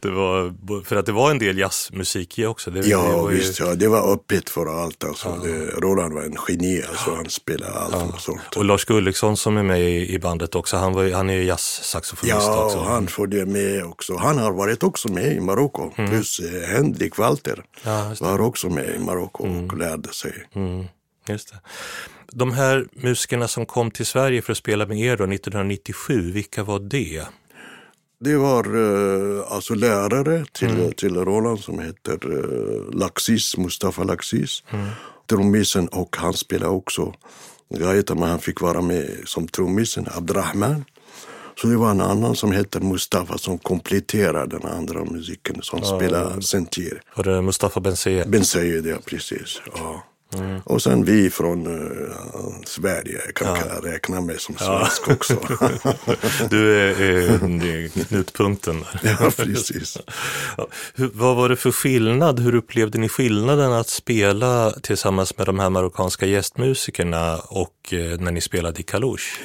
Det 0.00 0.10
var, 0.10 0.54
för 0.84 0.96
att 0.96 1.06
det 1.06 1.12
var 1.12 1.30
en 1.30 1.38
del 1.38 1.58
jazzmusik 1.58 2.38
i 2.38 2.46
också. 2.46 2.70
Det, 2.70 2.86
ja, 2.86 3.02
det 3.02 3.12
var 3.12 3.28
visst. 3.28 3.60
Ja, 3.60 3.74
det 3.74 3.88
var 3.88 4.12
öppet 4.12 4.50
för 4.50 4.82
allt. 4.82 5.04
Alltså. 5.04 5.28
Ja. 5.28 5.48
Det, 5.48 5.80
Roland 5.80 6.14
var 6.14 6.22
en 6.22 6.36
geni, 6.48 6.82
alltså. 6.88 7.14
han 7.14 7.30
spelade 7.30 7.72
allt 7.72 7.94
ja. 8.12 8.18
sånt. 8.18 8.56
Och 8.56 8.64
Lars 8.64 8.84
Gulliksson 8.84 9.36
som 9.36 9.56
är 9.56 9.62
med 9.62 9.80
i, 9.80 10.18
bandet 10.18 10.54
också, 10.54 10.76
han, 10.76 10.92
var, 10.92 11.10
han 11.10 11.30
är 11.30 11.34
ju 11.34 11.44
jazzsaxofonist 11.44 12.36
ja, 12.46 12.64
också. 12.64 12.78
Ja, 12.78 12.84
han 12.84 13.06
följde 13.06 13.46
med 13.46 13.84
också. 13.84 14.16
Han 14.16 14.38
har 14.38 14.52
varit 14.52 14.82
också 14.82 15.08
med 15.08 15.32
i 15.36 15.40
Marocko, 15.40 15.92
mm. 15.96 16.10
plus 16.10 16.40
eh, 16.40 16.68
Henrik 16.68 17.18
Walter 17.18 17.64
var 18.20 18.40
också 18.40 18.68
med 18.68 18.94
i 18.94 18.98
Marocko 18.98 19.46
mm. 19.46 19.66
och 19.66 19.76
lärde 19.76 20.12
sig. 20.12 20.32
Mm. 20.54 20.84
Just 21.28 21.48
det. 21.48 21.60
De 22.32 22.52
här 22.52 22.86
musikerna 22.92 23.48
som 23.48 23.66
kom 23.66 23.90
till 23.90 24.06
Sverige 24.06 24.42
för 24.42 24.52
att 24.52 24.58
spela 24.58 24.86
med 24.86 24.98
er 24.98 25.16
då 25.16 25.24
1997, 25.24 26.32
vilka 26.32 26.64
var 26.64 26.78
det? 26.78 27.22
Det 28.20 28.36
var 28.36 28.76
uh, 28.76 29.44
alltså 29.48 29.74
lärare 29.74 30.44
till, 30.52 30.70
mm. 30.70 30.92
till 30.92 31.16
Roland 31.16 31.60
som 31.60 31.78
heter 31.78 32.32
uh, 32.32 32.90
Laxis, 32.92 33.56
Mustafa 33.56 34.04
Laxis. 34.04 34.64
Mm. 34.70 34.86
Trummisen 35.30 35.88
och 35.88 36.16
han 36.16 36.34
spelade 36.34 36.72
också 36.72 37.14
gaita 37.74 38.14
men 38.14 38.28
han 38.28 38.38
fick 38.38 38.60
vara 38.60 38.80
med 38.80 39.10
som 39.24 39.48
trummisen, 39.48 40.06
Abdrahman. 40.10 40.84
Så 41.60 41.66
det 41.66 41.76
var 41.76 41.90
en 41.90 42.00
annan 42.00 42.36
som 42.36 42.52
hette 42.52 42.80
Mustafa 42.80 43.38
som 43.38 43.58
kompletterade 43.58 44.58
den 44.58 44.70
andra 44.70 45.04
musiken 45.04 45.62
som 45.62 45.78
ja, 45.82 45.96
spelade 45.96 46.42
sentir. 46.42 47.02
Var 47.16 47.24
det 47.24 47.42
Mustafa 47.42 47.80
Benseye? 47.80 48.24
Benseye, 48.24 48.88
ja 48.88 48.96
precis. 49.04 49.60
Ja. 49.74 50.04
Mm. 50.34 50.60
Och 50.64 50.82
sen 50.82 51.04
vi 51.04 51.30
från 51.30 51.66
uh, 51.66 52.12
Sverige 52.64 53.20
kan 53.34 53.48
ja. 53.48 53.62
jag 53.74 53.92
räkna 53.92 54.20
mig 54.20 54.38
som 54.38 54.56
svensk 54.56 55.02
ja. 55.06 55.12
också. 55.14 55.34
du 56.50 56.80
är, 56.80 57.02
är 57.02 57.88
knutpunkten. 58.04 58.84
ja, 59.02 59.30
precis. 59.36 59.98
Ja. 60.56 60.66
Hur, 60.94 61.10
vad 61.14 61.36
var 61.36 61.48
det 61.48 61.56
för 61.56 61.72
skillnad? 61.72 62.40
Hur 62.40 62.54
upplevde 62.54 62.98
ni 62.98 63.08
skillnaden 63.08 63.72
att 63.72 63.88
spela 63.88 64.70
tillsammans 64.70 65.38
med 65.38 65.46
de 65.46 65.58
här 65.58 65.70
marockanska 65.70 66.26
gästmusikerna 66.26 67.36
och 67.36 67.92
uh, 67.92 68.20
när 68.20 68.32
ni 68.32 68.40
spelade 68.40 68.80
i 68.80 68.82
Kalouche? 68.82 69.40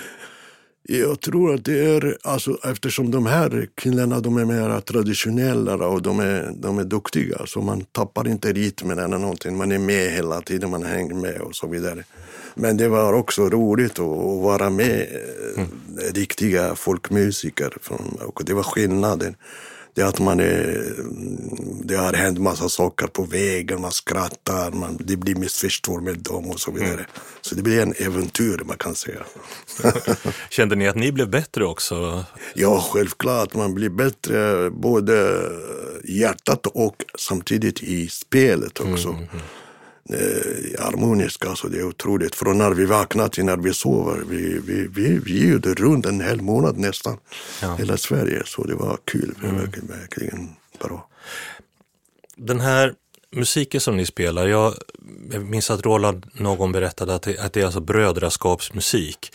Jag 0.83 1.21
tror 1.21 1.53
att 1.53 1.65
det 1.65 1.85
är, 1.85 2.17
alltså, 2.23 2.57
eftersom 2.63 3.11
de 3.11 3.25
här 3.25 3.67
killarna 3.75 4.19
de 4.19 4.37
är 4.37 4.45
mer 4.45 4.81
traditionella 4.81 5.87
och 5.87 6.01
de 6.01 6.19
är, 6.19 6.51
de 6.55 6.79
är 6.79 6.83
duktiga 6.83 7.45
så 7.45 7.61
man 7.61 7.81
tappar 7.91 8.27
inte 8.27 8.53
rytmen 8.53 8.99
eller 8.99 9.17
någonting. 9.17 9.57
Man 9.57 9.71
är 9.71 9.79
med 9.79 10.11
hela 10.11 10.41
tiden, 10.41 10.69
man 10.69 10.83
hänger 10.83 11.13
med 11.13 11.41
och 11.41 11.55
så 11.55 11.67
vidare. 11.67 12.03
Men 12.55 12.77
det 12.77 12.87
var 12.87 13.13
också 13.13 13.49
roligt 13.49 13.99
att 13.99 14.41
vara 14.41 14.69
med 14.69 15.07
mm. 15.55 15.69
riktiga 16.13 16.75
folkmusiker. 16.75 17.73
och 18.21 18.41
det 18.45 18.53
var 18.53 18.63
skillnaden 18.63 19.35
det 19.93 20.01
att 20.01 20.19
man 20.19 20.39
är, 20.39 20.93
det 21.83 21.95
har 21.95 22.13
hänt 22.13 22.39
massa 22.39 22.69
saker 22.69 23.07
på 23.07 23.23
vägen, 23.23 23.81
man 23.81 23.91
skrattar, 23.91 24.71
man, 24.71 24.97
det 24.99 25.17
blir 25.17 25.35
missförstånd 25.35 26.03
med 26.03 26.17
dem 26.17 26.49
och 26.49 26.59
så 26.59 26.71
vidare. 26.71 26.93
Mm. 26.93 27.05
Så 27.41 27.55
det 27.55 27.61
blir 27.61 27.81
en 27.81 27.93
äventyr 27.97 28.61
man 28.65 28.77
kan 28.77 28.95
säga. 28.95 29.23
Kände 30.49 30.75
ni 30.75 30.87
att 30.87 30.95
ni 30.95 31.11
blev 31.11 31.29
bättre 31.29 31.65
också? 31.65 32.25
Ja, 32.53 32.85
självklart. 32.91 33.53
Man 33.53 33.73
blir 33.73 33.89
bättre 33.89 34.69
både 34.69 35.41
i 36.03 36.19
hjärtat 36.19 36.67
och 36.67 36.95
samtidigt 37.17 37.83
i 37.83 38.07
spelet 38.07 38.79
också. 38.79 39.09
Mm. 39.09 39.21
mm 39.21 39.41
eh, 40.09 40.83
harmoniska. 40.83 41.49
Alltså 41.49 41.67
det 41.67 41.79
är 41.79 41.83
otroligt. 41.83 42.35
Från 42.35 42.57
när 42.57 42.71
vi 42.71 42.85
vaknar 42.85 43.27
till 43.27 43.45
när 43.45 43.57
vi 43.57 43.73
sover. 43.73 44.23
Vi, 44.29 44.59
vi, 44.65 44.87
vi, 44.87 45.19
vi 45.19 45.49
gjorde 45.49 45.73
runt 45.73 46.05
en 46.05 46.21
hel 46.21 46.41
månad 46.41 46.77
nästan. 46.77 47.17
Ja. 47.61 47.75
Hela 47.75 47.97
Sverige. 47.97 48.41
Så 48.45 48.63
det 48.63 48.75
var 48.75 48.97
kul. 49.05 49.35
Mm. 49.43 49.57
Verkligen, 49.57 49.87
verkligen 49.87 50.49
bra. 50.79 51.07
Den 52.35 52.59
här 52.59 52.93
musiken 53.35 53.81
som 53.81 53.97
ni 53.97 54.05
spelar, 54.05 54.47
jag, 54.47 54.73
jag 55.31 55.43
minns 55.45 55.71
att 55.71 55.85
Roland 55.85 56.25
någon 56.33 56.71
berättade 56.71 57.15
att 57.15 57.21
det, 57.21 57.39
att 57.39 57.53
det 57.53 57.61
är 57.61 57.65
alltså 57.65 57.79
brödraskapsmusik. 57.79 59.33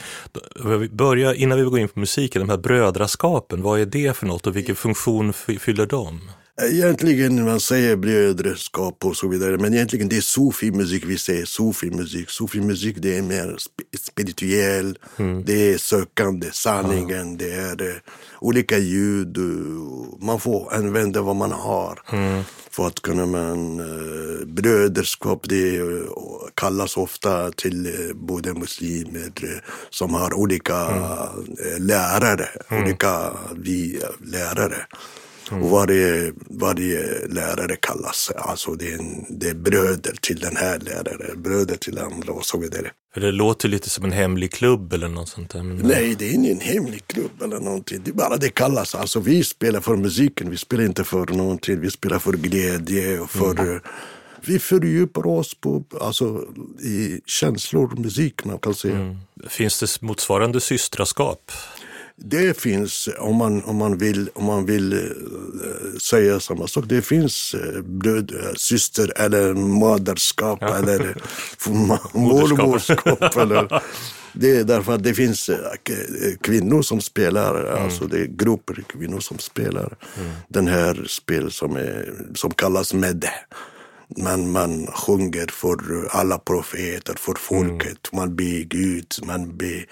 Börja, 0.90 1.35
innan 1.35 1.59
vi 1.59 1.64
går 1.64 1.79
in 1.79 1.88
på 1.88 2.00
musiken, 2.00 2.40
de 2.40 2.48
här 2.48 2.57
brödraskapen, 2.57 3.62
vad 3.62 3.81
är 3.81 3.87
det 3.87 4.16
för 4.16 4.26
något 4.26 4.46
och 4.46 4.57
vilken 4.57 4.76
funktion 4.76 5.33
fyller 5.33 5.87
de? 5.87 6.20
Egentligen 6.62 7.45
man 7.45 7.61
säger 7.61 7.97
brödraskap 7.97 9.05
och 9.05 9.16
så 9.16 9.29
vidare, 9.29 9.59
men 9.59 9.75
egentligen 9.75 10.09
det 10.09 10.16
är 10.16 10.21
sufi-musik 10.21 11.05
vi 11.07 11.19
säger. 11.19 11.45
Sufi-musik. 11.45 12.31
Sufi-musik 12.31 12.97
det 12.99 13.16
är 13.16 13.23
mer 13.23 13.57
spirituell, 13.99 14.99
mm. 15.16 15.45
det 15.45 15.73
är 15.73 15.79
sökande, 15.79 16.47
sanningen, 16.53 17.31
ja. 17.31 17.37
det 17.38 17.53
är 17.53 17.83
uh, 17.83 17.95
olika 18.40 18.79
ljud. 18.79 19.38
Man 20.21 20.40
får 20.40 20.75
använda 20.75 21.23
vad 21.23 21.37
man 21.37 21.53
har. 21.53 21.99
Mm. 22.12 22.42
För 22.71 22.87
att 22.87 23.03
kunna 23.03 23.27
man, 23.27 23.81
uh, 23.81 24.47
bröderskap 24.47 25.49
det 25.49 25.81
kallas 26.55 26.97
ofta 26.97 27.51
till 27.51 28.12
både 28.14 28.55
muslimer 28.55 29.62
som 29.90 30.14
har 30.14 30.35
olika 30.35 30.77
mm. 30.77 31.87
lärare, 31.87 32.49
mm. 32.69 32.85
olika 32.85 33.33
vi 33.57 34.01
lärare. 34.21 34.87
Mm. 35.50 35.62
Och 35.62 35.70
varje, 35.70 36.32
varje 36.50 37.26
lärare 37.28 37.76
kallas, 37.76 38.30
alltså 38.37 38.74
det 38.74 38.92
är, 38.92 38.98
en, 38.98 39.26
det 39.28 39.48
är 39.48 39.54
bröder 39.54 40.14
till 40.20 40.38
den 40.38 40.56
här 40.56 40.78
läraren, 40.78 41.42
bröder 41.42 41.76
till 41.76 41.98
andra 41.98 42.32
och 42.32 42.44
så 42.44 42.59
vidare. 42.59 42.90
För 43.14 43.20
det 43.20 43.32
låter 43.32 43.68
lite 43.68 43.90
som 43.90 44.04
en 44.04 44.12
hemlig 44.12 44.52
klubb 44.52 44.92
eller 44.92 45.09
något 45.09 45.28
sånt 45.28 45.50
där. 45.50 45.62
Men... 45.62 45.76
Nej, 45.76 46.14
det 46.18 46.28
är 46.28 46.32
ingen 46.32 46.61
hemlig 46.61 47.06
klubb 47.06 47.42
eller 47.42 47.61
någonting. 47.61 48.00
Det 48.04 48.11
är 48.11 48.14
bara 48.14 48.37
det 48.37 48.48
kallas. 48.48 48.94
Alltså 48.94 49.20
vi 49.20 49.44
spelar 49.44 49.80
för 49.80 49.96
musiken, 49.96 50.50
vi 50.50 50.56
spelar 50.56 50.85
inte 50.85 51.04
för 51.04 51.26
någonting. 51.26 51.80
Vi 51.80 51.90
spelar 51.90 52.18
för 52.18 52.32
glädje 52.32 53.20
och 53.20 53.30
för 53.30 53.61
mm. 53.61 53.80
Vi 54.48 54.59
fördjupar 54.59 55.26
oss 55.26 55.54
på, 55.54 55.85
alltså, 56.00 56.44
i 56.82 57.20
känslor, 57.26 57.96
musik 57.96 58.44
man 58.44 58.59
kan 58.59 58.74
säga. 58.74 58.96
Mm. 58.96 59.16
Finns 59.48 59.80
det 59.80 60.02
motsvarande 60.02 60.61
systraskap? 60.61 61.52
Det 62.18 62.61
finns, 62.61 63.09
om 63.18 63.37
man, 63.37 63.64
om 63.64 63.76
man 63.76 63.98
vill, 63.98 64.31
om 64.35 64.44
man 64.44 64.66
vill 64.66 64.92
uh, 64.92 65.98
säga 66.02 66.40
samma 66.40 66.66
sak, 66.66 66.85
det 66.88 67.02
finns 67.02 67.55
bröd, 67.85 68.33
uh, 68.33 68.55
syster 68.57 69.12
eller 69.16 69.55
moderskap 69.55 70.59
ja. 70.61 70.76
eller 70.76 71.16
mormorskap. 72.18 73.37
eller, 73.37 73.83
det 74.33 74.57
är 74.57 74.64
därför 74.64 74.94
att 74.94 75.02
det 75.02 75.14
finns 75.14 75.50
kvinnor 76.40 76.83
som 76.83 77.00
spelar, 77.00 77.61
mm. 77.61 77.85
alltså 77.85 78.07
det 78.07 78.18
är 78.18 78.26
grupper 78.26 78.85
kvinnor 78.88 79.20
som 79.20 79.38
spelar 79.38 79.96
mm. 80.18 80.31
den 80.48 80.66
här 80.66 81.05
spel 81.09 81.50
som, 81.50 81.76
är, 81.76 82.14
som 82.35 82.50
kallas 82.50 82.94
medde 82.94 83.31
man, 84.16 84.51
man 84.51 84.87
sjunger 84.87 85.47
för 85.47 86.09
alla 86.11 86.38
profeter, 86.38 87.14
för 87.19 87.35
folket. 87.35 88.12
Mm. 88.12 88.12
Man 88.12 88.37
ber 88.37 88.64
Gud, 88.64 89.07
man 89.25 89.57
ber, 89.57 89.87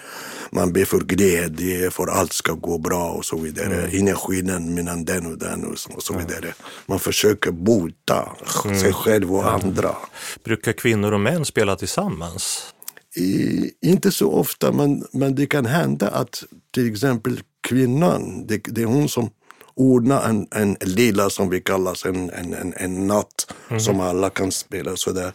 man 0.50 0.72
ber 0.72 0.84
för 0.84 1.00
glädje, 1.00 1.90
för 1.90 2.06
allt 2.06 2.32
ska 2.32 2.52
gå 2.52 2.78
bra 2.78 3.10
och 3.10 3.24
så 3.24 3.36
vidare. 3.36 3.74
Mm. 3.74 4.00
Energin 4.00 4.74
mellan 4.74 5.04
den 5.04 5.26
och 5.26 5.38
den 5.38 5.64
och 5.64 5.78
så, 5.78 5.92
och 5.92 6.02
så 6.02 6.18
vidare. 6.18 6.54
Man 6.86 6.98
försöker 6.98 7.50
bota 7.50 8.36
mm. 8.64 8.80
sig 8.80 8.92
själv 8.92 9.34
och 9.34 9.44
ja. 9.44 9.60
andra. 9.62 9.96
Brukar 10.44 10.72
kvinnor 10.72 11.12
och 11.12 11.20
män 11.20 11.44
spela 11.44 11.76
tillsammans? 11.76 12.74
I, 13.16 13.70
inte 13.80 14.12
så 14.12 14.32
ofta, 14.32 14.72
men, 14.72 15.06
men 15.12 15.34
det 15.34 15.46
kan 15.46 15.66
hända 15.66 16.08
att 16.08 16.44
till 16.70 16.92
exempel 16.92 17.40
kvinnan, 17.68 18.46
det, 18.46 18.60
det 18.64 18.82
är 18.82 18.86
hon 18.86 19.08
som 19.08 19.30
ordna 19.76 20.22
en, 20.22 20.46
en 20.50 20.76
lilla 20.80 21.30
som 21.30 21.50
vi 21.50 21.60
kallar 21.60 22.06
en, 22.06 22.30
en, 22.30 22.54
en, 22.54 22.74
en 22.76 23.06
natt 23.06 23.54
mm. 23.68 23.80
som 23.80 24.00
alla 24.00 24.30
kan 24.30 24.52
spela. 24.52 24.96
Så 24.96 25.12
där. 25.12 25.32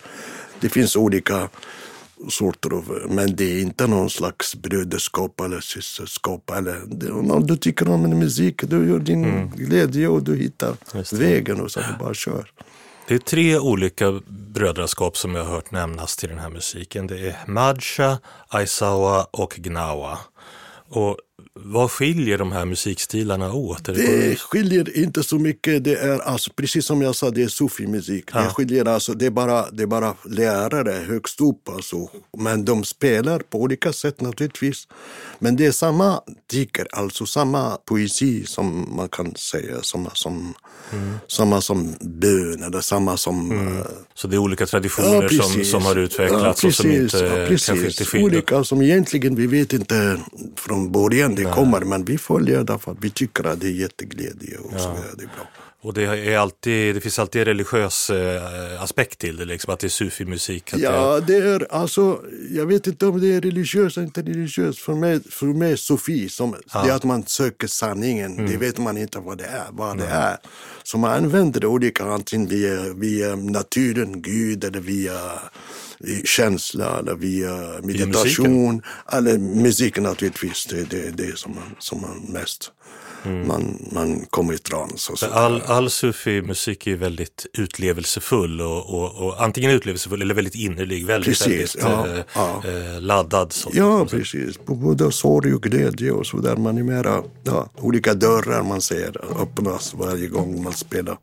Det 0.61 0.69
finns 0.69 0.95
olika 0.95 1.49
sorter 2.29 2.73
av, 2.73 3.01
men 3.09 3.35
det 3.35 3.43
är 3.43 3.61
inte 3.61 3.87
någon 3.87 4.09
slags 4.09 4.55
bröderskap 4.55 5.39
eller 5.41 5.59
systerskap. 5.59 6.49
Eller, 6.49 7.11
om 7.31 7.47
du 7.47 7.57
tycker 7.57 7.89
om 7.89 8.01
musik, 8.01 8.63
du 8.63 8.89
gör 8.89 8.99
din 8.99 9.25
mm. 9.25 9.49
glädje 9.49 10.07
och 10.07 10.23
du 10.23 10.35
hittar 10.35 10.75
vägen 11.15 11.61
och 11.61 11.71
så 11.71 11.79
du 11.79 11.97
bara 11.99 12.13
kör. 12.13 12.51
Det 13.07 13.15
är 13.15 13.19
tre 13.19 13.59
olika 13.59 14.21
brödraskap 14.27 15.17
som 15.17 15.35
jag 15.35 15.43
har 15.43 15.51
hört 15.51 15.71
nämnas 15.71 16.17
till 16.17 16.29
den 16.29 16.37
här 16.37 16.49
musiken. 16.49 17.07
Det 17.07 17.27
är 17.27 17.37
Madja, 17.47 18.19
Aisawa 18.47 19.23
och 19.31 19.53
Gnawa. 19.57 20.17
Och 20.89 21.17
Vad 21.63 21.91
skiljer 21.91 22.37
de 22.37 22.51
här 22.51 22.65
musikstilarna 22.65 23.53
åt? 23.53 23.85
Det 23.85 24.39
skiljer 24.39 24.97
inte 24.97 25.23
så 25.23 25.39
mycket. 25.39 25.83
Det 25.83 25.95
är 25.95 26.19
alltså, 26.19 26.51
precis 26.55 26.85
som 26.85 27.01
jag 27.01 27.15
sa, 27.15 27.29
det 27.29 27.43
är 27.43 27.47
sufi-musik. 27.47 28.25
Ja. 28.33 28.41
Det 28.41 28.49
skiljer 28.49 28.87
alltså, 28.87 29.13
det 29.13 29.25
är 29.25 29.29
bara, 29.29 29.71
det 29.71 29.83
är 29.83 29.87
bara 29.87 30.15
lärare 30.25 30.91
högst 31.07 31.41
upp 31.41 31.69
alltså. 31.69 32.09
Men 32.37 32.65
de 32.65 32.83
spelar 32.83 33.39
på 33.39 33.61
olika 33.61 33.93
sätt 33.93 34.21
naturligtvis. 34.21 34.87
Men 35.39 35.55
det 35.55 35.65
är 35.65 35.71
samma 35.71 36.21
diker, 36.51 36.87
alltså 36.91 37.25
samma 37.25 37.77
poesi 37.85 38.45
som 38.45 38.95
man 38.95 39.09
kan 39.09 39.35
säga, 39.35 39.81
samma 39.81 40.09
som, 40.13 40.53
samma 41.27 41.61
som 41.61 41.95
bön 42.01 42.63
eller 42.63 42.81
samma 42.81 43.17
som 43.17 43.51
eh, 43.51 43.85
Så 44.13 44.27
det 44.27 44.35
är 44.35 44.37
olika 44.37 44.65
traditioner 44.65 45.29
som, 45.29 45.63
som 45.63 45.85
har 45.85 45.95
utvecklats 45.95 46.63
och 46.63 46.73
som 46.73 46.91
inte 46.91 47.17
ja, 47.17 47.47
precis. 47.47 48.13
Olika 48.13 48.63
som 48.63 48.81
egentligen 48.81 49.35
vi 49.35 49.47
vet 49.47 49.73
inte 49.73 50.19
från 50.55 50.91
början 50.91 51.35
det 51.35 51.43
kommer, 51.43 51.81
men 51.81 52.05
vi 52.05 52.17
följer 52.17 52.63
därför 52.63 52.91
att 52.91 52.97
vi 53.01 53.09
tycker 53.09 53.43
att 53.43 53.59
det 53.59 53.67
är 53.67 53.71
jätteglädje 53.71 54.57
och 54.57 54.81
så 54.81 54.89
är 54.89 55.17
det 55.17 55.25
bra. 55.25 55.47
Och 55.81 55.93
det, 55.93 56.03
är 56.03 56.37
alltid, 56.37 56.95
det 56.95 57.01
finns 57.01 57.19
alltid 57.19 57.41
en 57.41 57.45
religiös 57.45 58.09
eh, 58.09 58.83
aspekt 58.83 59.19
till 59.19 59.37
det, 59.37 59.45
liksom, 59.45 59.73
att 59.73 59.79
det 59.79 59.87
är 59.87 59.89
sufi-musik. 59.89 60.73
att 60.73 60.79
det- 60.79 60.85
Ja, 60.85 61.19
det 61.19 61.35
är 61.35 61.73
alltså, 61.73 62.21
jag 62.51 62.65
vet 62.65 62.87
inte 62.87 63.05
om 63.07 63.21
det 63.21 63.27
är 63.35 63.41
religiöst 63.41 63.97
eller 63.97 64.07
inte 64.07 64.21
religiöst. 64.21 64.79
För 64.79 64.93
mig, 64.95 65.19
för 65.29 65.45
mig 65.45 65.77
Sofi, 65.77 66.29
som, 66.29 66.51
det 66.73 66.89
är 66.89 66.91
att 66.91 67.03
man 67.03 67.23
söker 67.25 67.67
sanningen. 67.67 68.35
Det 68.35 68.41
Mm. 68.43 68.59
vet 68.59 68.77
man 68.77 68.97
inte 68.97 69.19
vad 69.19 69.37
det 69.37 69.45
är. 69.45 69.67
Vad 69.71 69.97
det 69.97 70.05
är. 70.07 70.37
Så 70.83 70.97
man 70.97 71.11
använder 71.13 71.59
det 71.61 71.67
olika, 71.67 72.03
antingen 72.03 72.47
via, 72.47 72.93
via 72.93 73.35
naturen, 73.35 74.21
Gud, 74.21 74.63
eller 74.63 74.79
via 74.79 75.19
i 75.99 76.21
känsla 76.25 76.99
eller 76.99 77.15
via 77.15 77.79
meditation. 77.83 78.81
Eller 79.13 79.37
musiken 79.37 80.03
naturligtvis, 80.03 80.65
det 80.69 80.79
är 80.79 80.85
det, 80.89 81.09
det 81.23 81.37
som, 81.37 81.55
man, 81.55 81.75
som 81.79 82.01
man 82.01 82.25
mest 82.29 82.71
man, 83.23 83.87
man 83.91 84.25
kommer 84.29 84.53
i 84.53 84.57
trans. 84.57 85.09
Och 85.09 85.19
så. 85.19 85.25
Mm. 85.25 85.37
All, 85.37 85.61
all 85.61 85.89
sufi-musik 85.89 86.87
är 86.87 86.95
väldigt 86.95 87.45
utlevelsefull 87.53 88.61
och, 88.61 88.89
och, 88.89 89.25
och 89.25 89.43
antingen 89.43 89.71
utlevelsefull 89.71 90.21
eller 90.21 90.33
väldigt 90.33 90.55
innerlig, 90.55 91.05
väldigt, 91.05 91.39
Precis, 91.39 91.75
väldigt 91.75 91.75
ja, 91.75 92.07
eh, 92.07 92.23
ja. 92.35 92.63
eh, 92.65 93.01
laddad. 93.01 93.53
Så. 93.53 93.69
Ja, 93.73 94.05
precis. 94.05 94.57
På 94.57 94.75
både 94.75 95.11
sorg 95.11 95.53
och 95.53 95.63
glädje 95.63 96.11
och 96.11 96.27
så 96.27 96.37
där. 96.37 96.55
Man 96.55 96.77
är 96.77 96.83
mera, 96.83 97.23
ja, 97.43 97.69
olika 97.77 98.13
dörrar 98.13 98.63
man 98.63 98.81
ser 98.81 99.41
öppnas 99.41 99.93
varje 99.93 100.27
gång 100.27 100.63
man 100.63 100.73
spelar. 100.73 101.17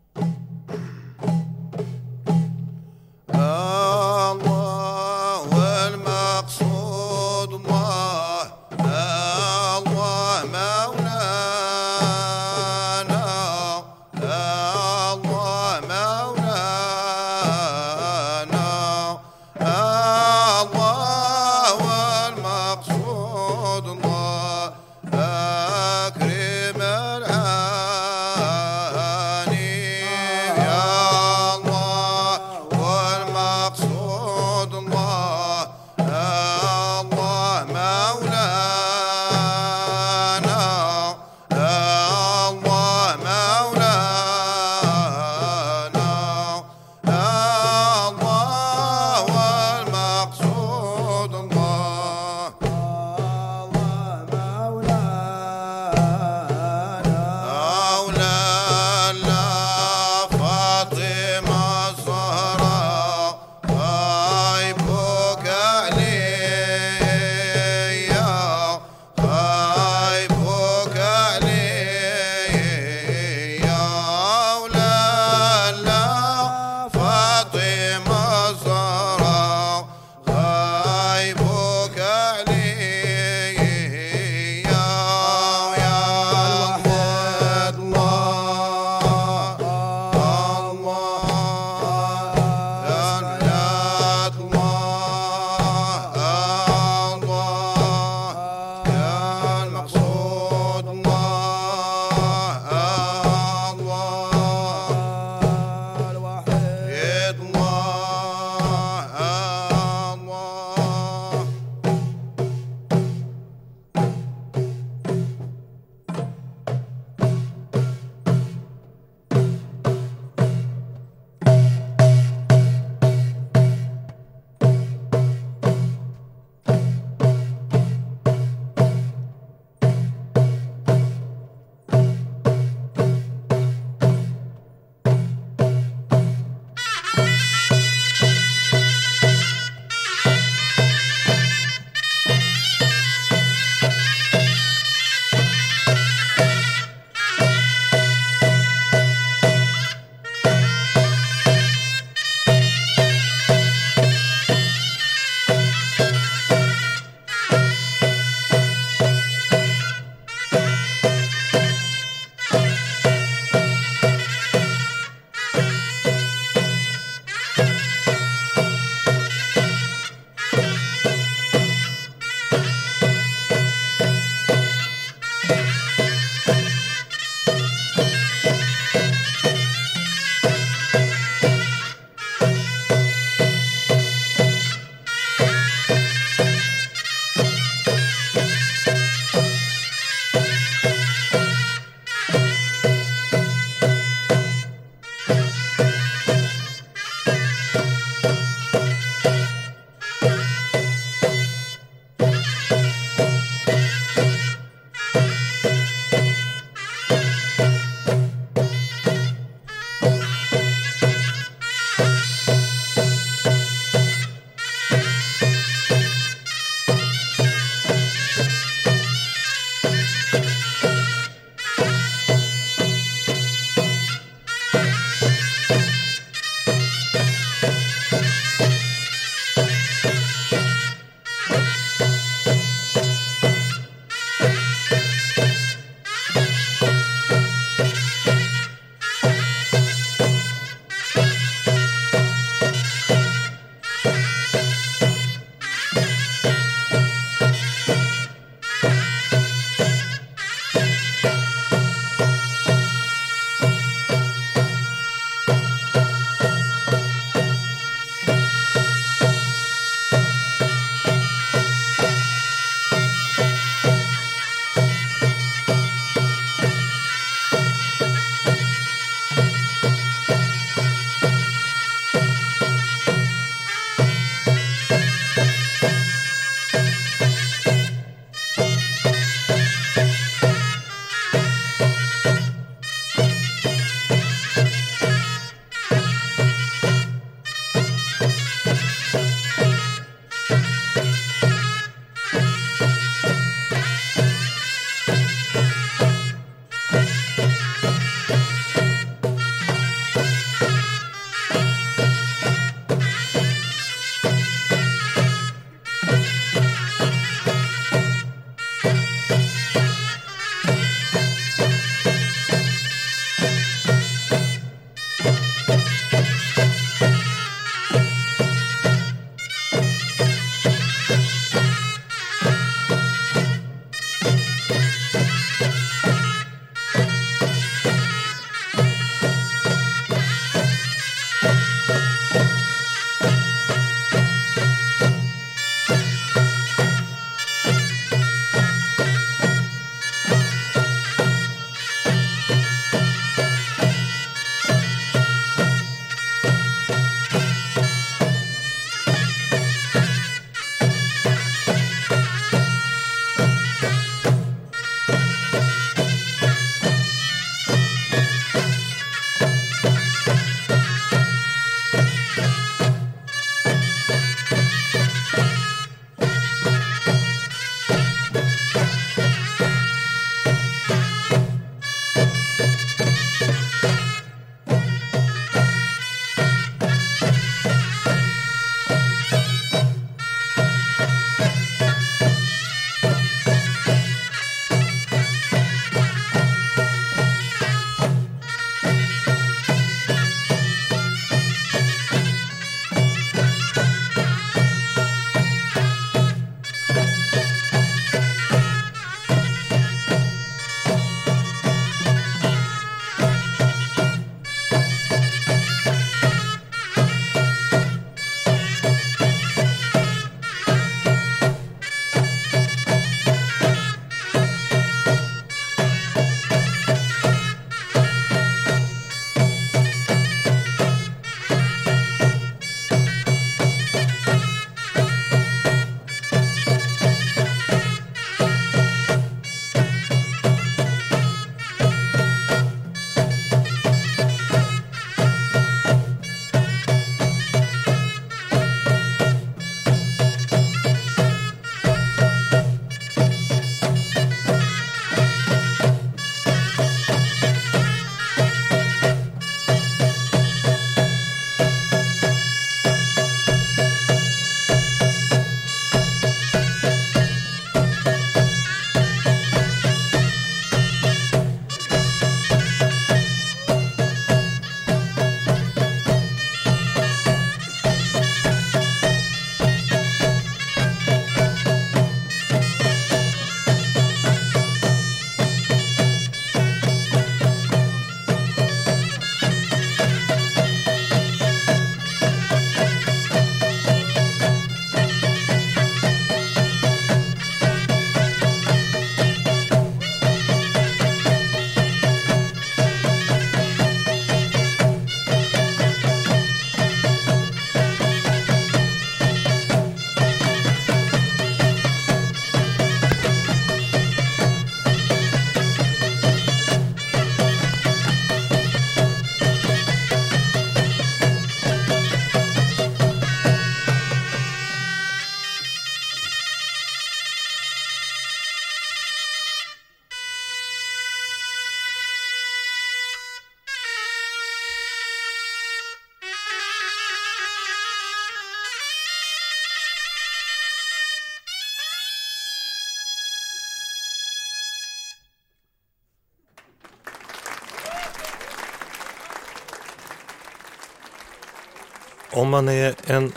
Om 542.37 542.49
man 542.49 542.69
är 542.69 542.95
en 543.07 543.33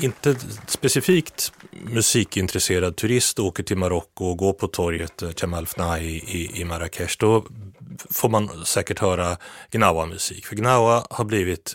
inte 0.00 0.36
specifikt 0.66 1.52
musikintresserad 1.70 2.96
turist 2.96 3.38
och 3.38 3.46
åker 3.46 3.62
till 3.62 3.76
Marocko 3.76 4.24
och 4.24 4.38
går 4.38 4.52
på 4.52 4.68
torget 4.68 5.22
eh, 5.22 5.30
Jamal 5.36 5.64
Fnai 5.64 6.04
i, 6.06 6.60
i 6.60 6.64
Marrakesh, 6.64 7.16
då 7.18 7.44
får 8.10 8.28
man 8.28 8.64
säkert 8.64 8.98
höra 8.98 9.36
Gnawa-musik. 9.70 10.46
För 10.46 10.56
Gnawa 10.56 11.06
har 11.10 11.24
blivit 11.24 11.74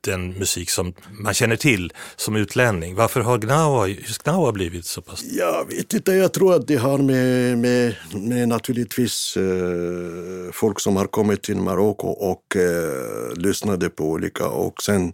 den 0.00 0.30
musik 0.30 0.70
som 0.70 0.94
man 1.10 1.34
känner 1.34 1.56
till 1.56 1.92
som 2.16 2.36
utlänning. 2.36 2.94
Varför 2.94 3.20
har 3.20 3.38
Gnawa, 3.38 3.88
just 3.88 4.22
Gnawa 4.22 4.52
blivit 4.52 4.86
så 4.86 5.02
pass? 5.02 5.24
Jag 5.24 5.68
vet 5.68 5.94
inte, 5.94 6.12
jag 6.12 6.32
tror 6.32 6.54
att 6.54 6.66
det 6.66 6.76
har 6.76 6.98
med, 6.98 7.58
med, 7.58 7.94
med 8.12 8.48
naturligtvis 8.48 9.36
eh, 9.36 10.52
folk 10.52 10.80
som 10.80 10.96
har 10.96 11.06
kommit 11.06 11.42
till 11.42 11.56
Marocko 11.56 12.08
och 12.08 12.56
eh, 12.56 13.36
lyssnade 13.36 13.90
på 13.90 14.04
olika 14.04 14.48
och 14.48 14.82
sen 14.82 15.12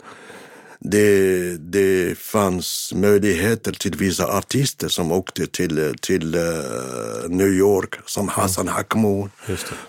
det, 0.83 1.57
det 1.57 2.19
fanns 2.19 2.93
möjligheter 2.95 3.73
till 3.73 3.97
vissa 3.97 4.27
artister 4.39 4.89
som 4.89 5.13
åkte 5.13 5.47
till, 5.47 5.95
till 6.01 6.35
uh, 6.35 7.29
New 7.29 7.49
York, 7.49 7.95
som 8.07 8.29
Hassan 8.29 8.69
Hakmoun, 8.69 9.31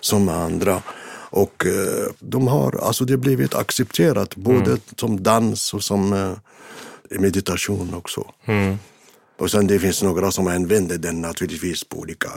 som 0.00 0.28
andra. 0.28 0.82
Och 1.30 1.66
uh, 1.66 2.06
de 2.18 2.46
har, 2.46 2.86
alltså 2.86 3.04
det 3.04 3.16
blivit 3.16 3.54
accepterat 3.54 4.36
både 4.36 4.70
mm. 4.70 4.80
som 4.96 5.22
dans 5.22 5.74
och 5.74 5.84
som 5.84 6.12
uh, 6.12 6.36
meditation 7.10 7.94
också. 7.94 8.32
Mm. 8.44 8.78
Och 9.38 9.50
sen 9.50 9.66
det 9.66 9.78
finns 9.78 10.02
några 10.02 10.30
som 10.30 10.46
använder 10.46 10.98
den 10.98 11.20
naturligtvis 11.20 11.84
på 11.84 11.98
olika, 11.98 12.30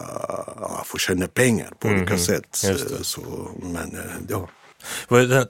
för 0.85 0.97
att 0.97 1.01
tjäna 1.01 1.27
pengar 1.27 1.73
på 1.79 1.87
mm. 1.87 1.99
olika 1.99 2.17
sätt. 2.17 2.65
Så, 3.01 3.21
men 3.61 3.97
ja. 4.29 4.49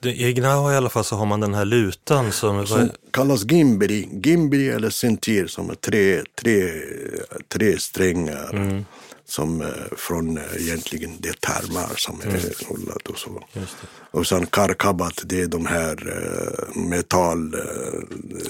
I 0.04 0.34
Gnawa 0.34 0.74
i 0.74 0.76
alla 0.76 0.90
fall 0.90 1.04
så 1.04 1.16
har 1.16 1.26
man 1.26 1.40
den 1.40 1.54
här 1.54 1.66
lutan 1.66 2.32
som... 2.32 2.68
som 2.68 2.90
kallas 3.12 3.44
gimbri, 3.44 4.10
gimbri 4.12 4.70
eller 4.70 4.90
sentir 4.90 5.48
som 5.48 5.70
är 5.70 5.76
tre, 5.76 6.24
tre, 6.42 6.72
tre 7.50 7.80
strängar. 7.80 8.50
Mm 8.54 8.86
som 9.28 9.62
eh, 9.62 9.68
från 9.98 10.38
eh, 10.38 10.44
egentligen 10.58 11.18
det 11.20 11.42
termar 11.42 11.96
som 11.96 12.22
är 12.22 12.26
mm. 12.26 12.90
och 13.10 13.18
så. 13.18 13.44
Och 14.12 14.28
sen 14.28 14.46
karkabat, 14.46 15.22
det 15.24 15.42
är 15.42 15.48
de 15.48 15.66
här 15.66 16.08
uh, 16.08 16.82
metall... 16.82 17.56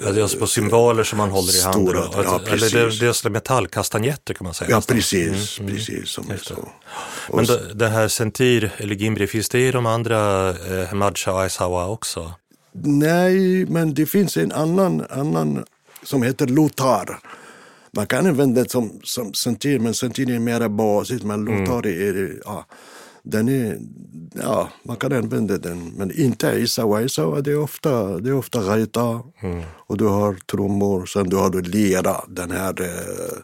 Ja, 0.04 0.12
det 0.12 0.20
är 0.20 0.22
alltså 0.22 0.38
på 0.38 0.48
symboler 0.48 1.04
som 1.04 1.18
man 1.18 1.30
håller 1.30 1.52
stora, 1.52 1.72
i 1.72 1.74
handen? 1.74 1.98
Och, 1.98 2.26
ja, 2.26 2.42
eller 2.48 2.70
det, 2.70 3.00
det 3.00 3.06
är 3.06 3.08
alltså 3.08 3.30
metallkastanjetter 3.30 4.34
kan 4.34 4.46
man 4.46 4.54
säga? 4.54 4.72
Ja, 4.72 4.82
precis. 4.88 5.60
Mm, 5.60 5.70
mm. 5.70 5.78
precis 5.78 6.10
som 6.10 6.32
är 6.32 6.38
så. 6.38 6.70
Men 7.34 7.46
det, 7.46 7.74
det, 7.74 7.88
här 7.88 8.08
sentir, 8.08 8.72
eller 8.78 8.96
gimbri, 8.96 9.28
finns 9.28 9.50
det 9.50 9.68
i 9.68 9.72
de 9.72 9.86
andra 9.86 10.50
eh, 10.50 10.88
Hemadja 10.88 11.34
och 11.34 11.42
Aisawa 11.42 11.88
också? 11.88 12.34
Nej, 12.84 13.66
men 13.66 13.94
det 13.94 14.06
finns 14.06 14.38
en 14.38 14.52
annan, 14.52 15.06
annan 15.10 15.66
som 16.04 16.24
heter 16.24 16.48
Lotar. 16.48 17.20
Man 17.96 18.08
kan 18.08 18.28
använda 18.28 18.64
det 18.64 18.72
som, 18.72 19.00
som 19.04 19.34
sentir, 19.34 19.80
men 19.80 19.93
sentir 19.93 20.30
är 20.30 20.39
mer 20.39 20.68
basigt. 20.68 21.24
Men 21.24 21.48
mm. 21.48 21.60
Lotar 21.60 21.88
är, 21.88 22.41
ja, 22.46 22.66
den 23.24 23.50
är, 23.50 23.80
ja, 24.34 24.70
man 24.84 24.98
kan 24.98 25.14
använda 25.14 25.58
den. 25.58 25.93
Men 25.98 26.20
inte 26.20 26.48
Isawa. 26.48 27.02
Isawa 27.02 27.41
det 27.41 27.52
är 27.52 27.60
ofta, 27.60 28.20
det 28.20 28.30
är 28.30 28.34
ofta 28.34 28.64
gaita 28.64 29.22
mm. 29.41 29.64
och 29.72 29.98
du 29.98 30.06
har 30.06 30.34
trummor. 30.34 31.06
Sen 31.06 31.30
du 31.30 31.36
har 31.36 31.50
du 31.50 31.62
lera, 31.62 32.22
den 32.28 32.52
här 32.52 32.82
eh, 32.82 33.38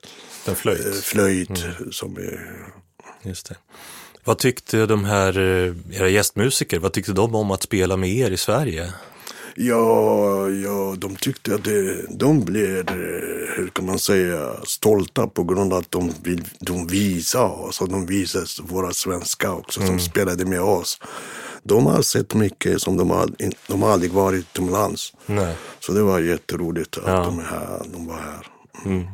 den 0.45 0.55
flöjt, 0.55 0.85
eh, 0.85 0.91
flöjt 0.91 1.63
mm. 1.63 1.91
som 1.91 2.17
är... 2.17 2.67
Just 3.23 3.49
det. 3.49 3.55
Vad 4.23 4.37
tyckte 4.37 4.85
de 4.85 5.05
här, 5.05 5.37
eh, 5.37 5.75
era 5.91 6.09
gästmusiker, 6.09 6.79
vad 6.79 6.93
tyckte 6.93 7.13
de 7.13 7.35
om 7.35 7.51
att 7.51 7.63
spela 7.63 7.97
med 7.97 8.09
er 8.09 8.31
i 8.31 8.37
Sverige? 8.37 8.93
Ja, 9.55 10.49
ja, 10.49 10.95
de 10.97 11.15
tyckte 11.15 11.55
att 11.55 11.63
det, 11.63 12.05
de 12.09 12.45
blev, 12.45 12.89
hur 13.55 13.71
kan 13.73 13.85
man 13.85 13.99
säga, 13.99 14.49
stolta 14.63 15.27
på 15.27 15.43
grund 15.43 15.73
av 15.73 15.79
att 15.79 15.91
de, 15.91 16.13
vill, 16.23 16.47
de 16.59 16.87
visar 16.87 17.61
oss 17.67 17.81
och 17.81 17.89
de 17.89 18.05
visar 18.05 18.63
våra 18.63 18.93
svenskar 18.93 19.51
också 19.51 19.79
mm. 19.79 19.89
som 19.89 19.99
spelade 19.99 20.45
med 20.45 20.61
oss. 20.61 20.99
De 21.63 21.85
har 21.85 22.01
sett 22.01 22.33
mycket 22.33 22.81
som 22.81 22.97
de 22.97 23.09
har, 23.09 23.29
de 23.67 23.81
har 23.81 23.91
aldrig 23.91 24.11
varit 24.11 24.39
utomlands. 24.39 25.13
Nej. 25.25 25.55
Så 25.79 25.91
det 25.91 26.01
var 26.01 26.19
jätteroligt 26.19 26.97
att 26.97 27.03
ja. 27.07 27.23
de, 27.23 27.39
här, 27.39 27.81
de 27.93 28.07
var 28.07 28.15
här. 28.15 28.47
Mm. 28.85 29.07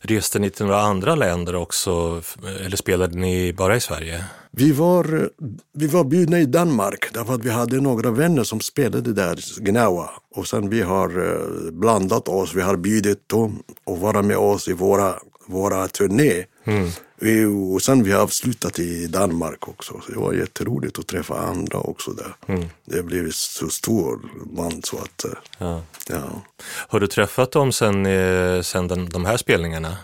Reste 0.00 0.38
ni 0.38 0.50
till 0.50 0.66
några 0.66 0.80
andra 0.80 1.14
länder 1.14 1.54
också 1.54 2.22
eller 2.64 2.76
spelade 2.76 3.18
ni 3.18 3.52
bara 3.52 3.76
i 3.76 3.80
Sverige? 3.80 4.24
Vi 4.58 4.72
var, 4.72 5.30
vi 5.72 5.86
var 5.86 6.04
bjudna 6.04 6.40
i 6.40 6.46
Danmark 6.46 7.12
därför 7.12 7.34
att 7.34 7.44
vi 7.44 7.50
hade 7.50 7.80
några 7.80 8.10
vänner 8.10 8.44
som 8.44 8.60
spelade 8.60 9.12
där, 9.12 9.60
Gnawa. 9.60 10.10
Och 10.34 10.46
sen 10.46 10.70
vi 10.70 10.82
har 10.82 11.08
eh, 11.08 11.70
blandat 11.72 12.28
oss, 12.28 12.54
vi 12.54 12.62
har 12.62 12.76
bjudit 12.76 13.28
dem 13.28 13.62
att 13.86 13.98
vara 13.98 14.22
med 14.22 14.36
oss 14.36 14.68
i 14.68 14.72
våra, 14.72 15.14
våra 15.46 15.88
turné. 15.88 16.44
Mm. 16.64 16.90
Vi, 17.20 17.44
och 17.44 17.82
sen 17.82 18.02
vi 18.02 18.12
har 18.12 18.22
avslutat 18.22 18.78
i 18.78 19.06
Danmark 19.06 19.68
också. 19.68 20.00
Så 20.06 20.12
det 20.12 20.18
var 20.18 20.32
jätteroligt 20.32 20.98
att 20.98 21.06
träffa 21.06 21.38
andra 21.38 21.78
också 21.78 22.10
där. 22.10 22.36
Mm. 22.46 22.64
Det 22.84 23.02
blev 23.02 23.30
så 23.30 23.68
stor 23.68 24.20
band 24.56 24.86
så 24.86 24.96
att... 24.96 25.24
Eh, 25.24 25.30
ja. 25.58 25.82
ja. 26.08 26.42
Har 26.88 27.00
du 27.00 27.06
träffat 27.06 27.52
dem 27.52 27.72
sen, 27.72 28.06
eh, 28.06 28.60
sen 28.62 28.88
den, 28.88 29.08
de 29.08 29.24
här 29.24 29.36
spelningarna? 29.36 29.96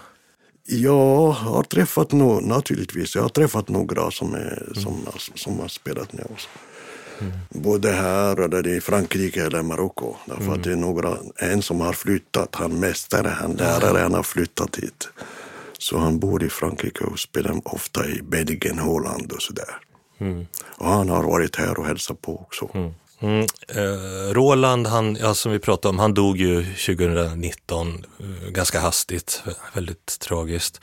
Jag 0.65 1.31
har 1.31 1.63
träffat 1.63 2.13
no, 2.13 2.41
naturligtvis, 2.41 3.15
jag 3.15 3.23
har 3.23 3.29
träffat 3.29 3.69
några 3.69 4.11
som, 4.11 4.35
är, 4.35 4.63
mm. 4.63 4.83
som, 4.83 5.07
som 5.35 5.61
har 5.61 5.69
spelat 5.69 6.13
med 6.13 6.27
oss. 6.35 6.49
Mm. 7.21 7.33
Både 7.49 7.93
här 7.93 8.41
eller 8.41 8.67
i 8.67 8.81
Frankrike 8.81 9.47
eller 9.47 9.63
Marocko. 9.63 10.15
Därför 10.27 10.43
mm. 10.43 10.55
att 10.55 10.65
det 10.65 10.73
är 10.73 10.77
några, 10.77 11.17
en 11.37 11.63
som 11.63 11.81
har 11.81 11.93
flyttat, 11.93 12.55
han 12.55 12.81
mästare, 12.81 13.29
han 13.29 13.53
lärare, 13.53 13.99
han 13.99 14.15
har 14.15 14.23
flyttat 14.23 14.77
hit. 14.77 15.09
Så 15.79 15.99
han 15.99 16.19
bor 16.19 16.43
i 16.45 16.49
Frankrike 16.49 17.05
och 17.05 17.19
spelar 17.19 17.61
ofta 17.65 18.07
i 18.07 18.23
Belgien, 18.23 18.79
Holland 18.79 19.33
och 19.33 19.43
sådär. 19.43 19.79
Mm. 20.19 20.47
Och 20.63 20.87
han 20.87 21.09
har 21.09 21.23
varit 21.23 21.57
här 21.57 21.79
och 21.79 21.87
hälsat 21.87 22.23
på 22.23 22.41
också. 22.41 22.69
Mm. 22.75 22.93
Mm. 23.23 23.47
Eh, 23.69 24.33
Roland, 24.33 24.87
han, 24.87 25.17
ja, 25.21 25.35
som 25.35 25.53
vi 25.53 25.59
pratade 25.59 25.91
om, 25.91 25.99
han 25.99 26.15
dog 26.15 26.37
ju 26.37 26.65
2019 26.65 28.05
eh, 28.21 28.51
ganska 28.51 28.81
hastigt, 28.81 29.43
väldigt 29.75 30.19
tragiskt. 30.21 30.81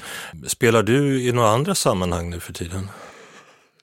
Spelar 0.47 0.83
du 0.83 1.21
i 1.21 1.31
några 1.31 1.49
andra 1.49 1.75
sammanhang 1.75 2.29
nu 2.29 2.39
för 2.39 2.53
tiden? 2.53 2.89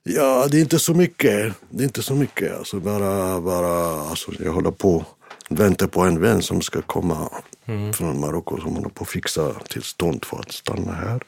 Ja, 0.02 0.46
det 0.50 0.56
är 0.56 0.60
inte 0.60 0.78
så 0.78 0.94
mycket. 0.94 1.54
Det 1.70 1.82
är 1.82 1.86
inte 1.86 2.02
så 2.02 2.14
mycket. 2.14 2.58
Alltså 2.58 2.80
bara, 2.80 3.40
bara, 3.40 4.00
alltså 4.00 4.30
jag 4.38 4.52
håller 4.52 4.70
på 4.70 5.04
väntar 5.48 5.86
på 5.86 6.00
en 6.00 6.20
vän 6.20 6.42
som 6.42 6.60
ska 6.60 6.82
komma 6.82 7.28
mm. 7.66 7.92
från 7.92 8.20
Marocko 8.20 8.60
som 8.60 8.76
håller 8.76 8.88
på 8.88 9.04
att 9.04 9.10
fixa 9.10 9.54
tillstånd 9.68 10.24
för 10.24 10.38
att 10.40 10.52
stanna 10.52 10.92
här. 10.92 11.22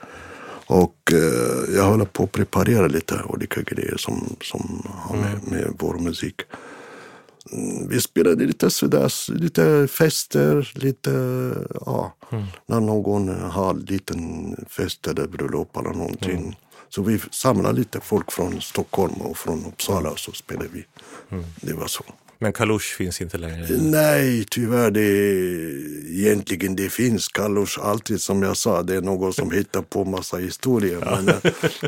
Och 0.67 1.13
eh, 1.13 1.75
jag 1.77 1.85
håller 1.85 2.05
på 2.05 2.25
att 2.25 2.33
preparera 2.33 2.87
lite 2.87 3.23
olika 3.29 3.63
grejer 3.63 3.97
som, 3.97 4.37
som 4.41 4.87
har 4.95 5.17
med, 5.17 5.33
mm. 5.33 5.41
med 5.45 5.75
vår 5.79 5.95
musik. 5.95 6.41
Mm, 7.53 7.89
vi 7.89 8.01
spelade 8.01 8.45
lite 8.45 8.71
sådär, 8.71 9.33
lite 9.33 9.89
fester, 9.89 10.73
lite, 10.75 11.11
ja, 11.87 12.15
mm. 12.33 12.45
när 12.67 12.81
någon 12.81 13.29
har 13.29 13.71
en 13.71 13.81
liten 13.81 14.57
fest 14.69 15.07
eller 15.07 15.27
bröllop 15.27 15.77
eller 15.77 15.91
någonting. 15.91 16.39
Mm. 16.39 16.55
Så 16.89 17.03
vi 17.03 17.21
samlade 17.31 17.79
lite 17.79 18.01
folk 18.01 18.33
från 18.33 18.61
Stockholm 18.61 19.15
och 19.15 19.39
från 19.39 19.67
Uppsala 19.67 20.11
och 20.11 20.19
så 20.19 20.33
spelade 20.33 20.69
vi. 20.73 20.85
Mm. 21.31 21.45
Det 21.61 21.73
var 21.73 21.87
så. 21.87 22.05
Men 22.41 22.53
Kalush 22.53 22.97
finns 22.97 23.21
inte 23.21 23.39
längre? 23.39 23.67
Nej, 23.81 24.45
tyvärr. 24.51 24.91
Det, 24.91 25.01
egentligen 26.21 26.77
det 26.77 26.89
finns 26.89 27.29
Kalush 27.29 27.79
alltid 27.83 28.21
som 28.21 28.43
jag 28.43 28.57
sa. 28.57 28.83
Det 28.83 28.95
är 28.95 29.01
någon 29.01 29.33
som 29.33 29.51
hittar 29.51 29.83
på 29.83 30.05
massa 30.05 30.37
historier. 30.37 30.99
Ja. 31.05 31.41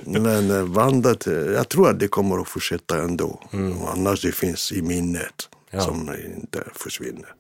Men, 0.04 0.22
men 0.22 0.72
bandet, 0.72 1.26
jag 1.26 1.68
tror 1.68 1.90
att 1.90 2.00
det 2.00 2.08
kommer 2.08 2.38
att 2.38 2.48
fortsätta 2.48 3.02
ändå. 3.02 3.42
Mm. 3.52 3.82
Annars 3.82 4.22
det 4.22 4.32
finns 4.32 4.72
i 4.72 4.82
minnet 4.82 5.48
ja. 5.70 5.80
som 5.80 6.14
inte 6.36 6.62
försvinner. 6.74 7.34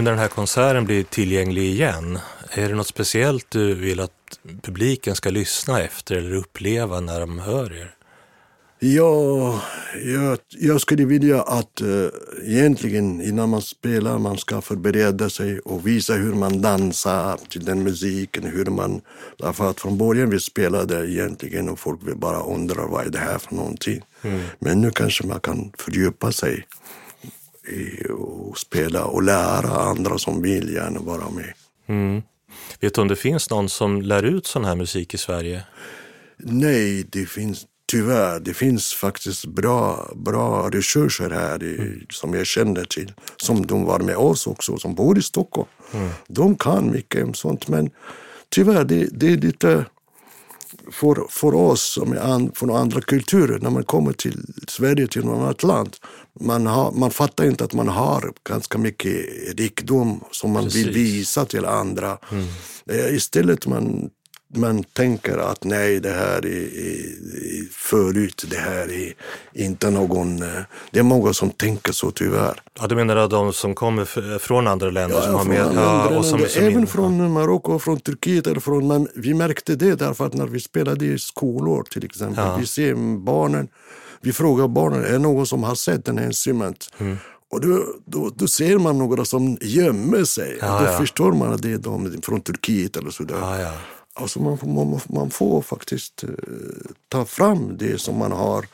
Nu 0.00 0.04
när 0.04 0.10
den 0.10 0.20
här 0.20 0.28
konserten 0.28 0.84
blir 0.84 1.02
tillgänglig 1.02 1.62
igen, 1.62 2.18
är 2.50 2.68
det 2.68 2.74
något 2.74 2.86
speciellt 2.86 3.46
du 3.50 3.74
vill 3.74 4.00
att 4.00 4.40
publiken 4.62 5.14
ska 5.14 5.30
lyssna 5.30 5.80
efter 5.80 6.16
eller 6.16 6.34
uppleva 6.34 7.00
när 7.00 7.20
de 7.20 7.38
hör 7.38 7.72
er? 7.72 7.94
Ja, 8.78 9.60
jag, 10.04 10.38
jag 10.48 10.80
skulle 10.80 11.04
vilja 11.04 11.42
att 11.42 11.82
uh, 11.82 12.08
egentligen 12.44 13.20
innan 13.20 13.48
man 13.48 13.62
spelar 13.62 14.18
man 14.18 14.38
ska 14.38 14.60
förbereda 14.60 15.30
sig 15.30 15.58
och 15.58 15.86
visa 15.86 16.14
hur 16.14 16.34
man 16.34 16.62
dansar 16.62 17.38
till 17.48 17.64
den 17.64 17.82
musiken. 17.82 18.44
Hur 18.44 18.64
man, 18.64 19.00
därför 19.36 19.70
att 19.70 19.80
från 19.80 19.98
början 19.98 20.30
vi 20.30 20.40
spelade 20.40 21.10
egentligen 21.10 21.68
och 21.68 21.78
folk 21.78 22.00
vill 22.02 22.16
bara 22.16 22.42
undra 22.42 22.86
vad 22.86 23.06
är 23.06 23.10
det 23.10 23.18
här 23.18 23.38
för 23.38 23.54
någonting. 23.54 24.02
Mm. 24.22 24.40
Men 24.58 24.80
nu 24.80 24.90
kanske 24.90 25.26
man 25.26 25.40
kan 25.40 25.72
fördjupa 25.78 26.32
sig 26.32 26.66
spela 28.60 29.04
och 29.04 29.22
lära 29.22 29.70
andra 29.70 30.18
som 30.18 30.42
vill 30.42 30.74
gärna 30.74 31.00
vara 31.00 31.30
med. 31.30 31.52
Mm. 31.86 32.22
Vet 32.80 32.94
du 32.94 33.00
om 33.00 33.08
det 33.08 33.16
finns 33.16 33.50
någon 33.50 33.68
som 33.68 34.02
lär 34.02 34.22
ut 34.22 34.46
sån 34.46 34.64
här 34.64 34.76
musik 34.76 35.14
i 35.14 35.18
Sverige? 35.18 35.62
Nej, 36.36 37.06
det 37.12 37.26
finns 37.26 37.66
tyvärr. 37.90 38.40
Det 38.40 38.54
finns 38.54 38.94
faktiskt 38.94 39.46
bra, 39.46 40.12
bra 40.14 40.70
resurser 40.70 41.30
här 41.30 41.62
i, 41.62 41.78
mm. 41.78 42.06
som 42.10 42.34
jag 42.34 42.46
känner 42.46 42.84
till. 42.84 43.12
Som 43.36 43.66
de 43.66 43.84
var 43.84 43.98
med 43.98 44.16
oss 44.16 44.46
också, 44.46 44.78
som 44.78 44.94
bor 44.94 45.18
i 45.18 45.22
Stockholm. 45.22 45.68
Mm. 45.92 46.10
De 46.28 46.56
kan 46.56 46.90
mycket 46.90 47.24
om 47.24 47.34
sånt 47.34 47.68
men 47.68 47.90
tyvärr, 48.48 48.84
det, 48.84 49.08
det 49.12 49.32
är 49.32 49.36
lite 49.36 49.84
för, 50.90 51.26
för 51.28 51.54
oss 51.54 51.92
som 51.92 52.12
är 52.12 52.16
an, 52.16 52.52
från 52.54 52.70
andra 52.70 53.00
kulturer, 53.00 53.58
när 53.58 53.70
man 53.70 53.84
kommer 53.84 54.12
till 54.12 54.44
Sverige, 54.68 55.06
till 55.06 55.24
något 55.24 55.42
annat 55.42 55.62
land, 55.62 55.96
man, 56.40 56.66
har, 56.66 56.92
man 56.92 57.10
fattar 57.10 57.44
inte 57.46 57.64
att 57.64 57.74
man 57.74 57.88
har 57.88 58.32
ganska 58.48 58.78
mycket 58.78 59.26
rikedom 59.56 60.24
som 60.30 60.50
man 60.50 60.64
Precis. 60.64 60.86
vill 60.86 60.94
visa 60.94 61.44
till 61.44 61.64
andra. 61.64 62.18
Mm. 62.30 62.46
Eh, 62.90 63.14
istället 63.14 63.66
man 63.66 64.10
man 64.56 64.84
tänker 64.84 65.38
att 65.38 65.64
nej, 65.64 66.00
det 66.00 66.10
här 66.10 66.46
är, 66.46 66.78
är, 66.78 67.49
förut, 67.90 68.44
det 68.50 68.56
här 68.56 68.92
är 68.92 69.12
inte 69.52 69.90
någon... 69.90 70.42
Eh, 70.42 70.48
det 70.90 70.98
är 70.98 71.02
många 71.02 71.32
som 71.32 71.50
tänker 71.50 71.92
så 71.92 72.10
tyvärr. 72.10 72.60
Ja, 72.80 72.86
du 72.86 72.94
menar 72.94 73.28
de 73.28 73.52
som 73.52 73.74
kommer 73.74 74.38
från 74.38 74.66
andra 74.66 74.90
länder? 74.90 75.16
Ja, 75.16 75.22
som 75.22 75.34
har 75.34 75.44
med, 75.44 75.62
andra 75.62 75.82
ja, 75.82 76.18
och 76.18 76.24
som, 76.24 76.38
som 76.38 76.62
även 76.62 76.80
in, 76.80 76.86
från 76.86 77.32
Marocko 77.32 77.78
från 77.78 78.00
Turkiet. 78.00 78.46
Eller 78.46 78.60
från, 78.60 78.88
men 78.88 79.08
vi 79.14 79.34
märkte 79.34 79.76
det 79.76 79.94
därför 79.94 80.26
att 80.26 80.34
när 80.34 80.46
vi 80.46 80.60
spelade 80.60 81.04
i 81.04 81.18
skolor 81.18 81.82
till 81.90 82.04
exempel, 82.04 82.44
ja. 82.44 82.56
vi 82.56 82.66
ser 82.66 82.94
barnen, 83.24 83.68
vi 84.20 84.32
frågar 84.32 84.68
barnen, 84.68 85.04
är 85.04 85.12
det 85.12 85.18
någon 85.18 85.46
som 85.46 85.62
har 85.62 85.74
sett 85.74 86.04
den 86.04 86.18
här 86.18 86.26
instrument? 86.26 86.88
Mm. 86.98 87.16
Och 87.50 87.60
då, 87.60 87.84
då, 88.06 88.30
då, 88.34 88.46
ser 88.46 88.78
man 88.78 88.98
några 88.98 89.24
som 89.24 89.58
gömmer 89.60 90.24
sig. 90.24 90.58
Ja, 90.60 90.80
då 90.80 90.86
ja. 90.86 90.98
förstår 90.98 91.32
man 91.32 91.52
att 91.52 91.62
det 91.62 91.72
är 91.72 91.78
de 91.78 92.22
från 92.22 92.40
Turkiet 92.40 92.96
eller 92.96 93.10
sådär. 93.10 93.36
Ja, 93.40 93.72
Alltså 94.20 94.40
man, 94.40 94.58
man, 94.62 95.00
man 95.08 95.30
får 95.30 95.62
faktiskt 95.62 96.24
eh, 96.24 96.30
ta 97.08 97.24
fram 97.24 97.76
det 97.76 98.00
som 98.00 98.18
man 98.18 98.32
har 98.32 98.66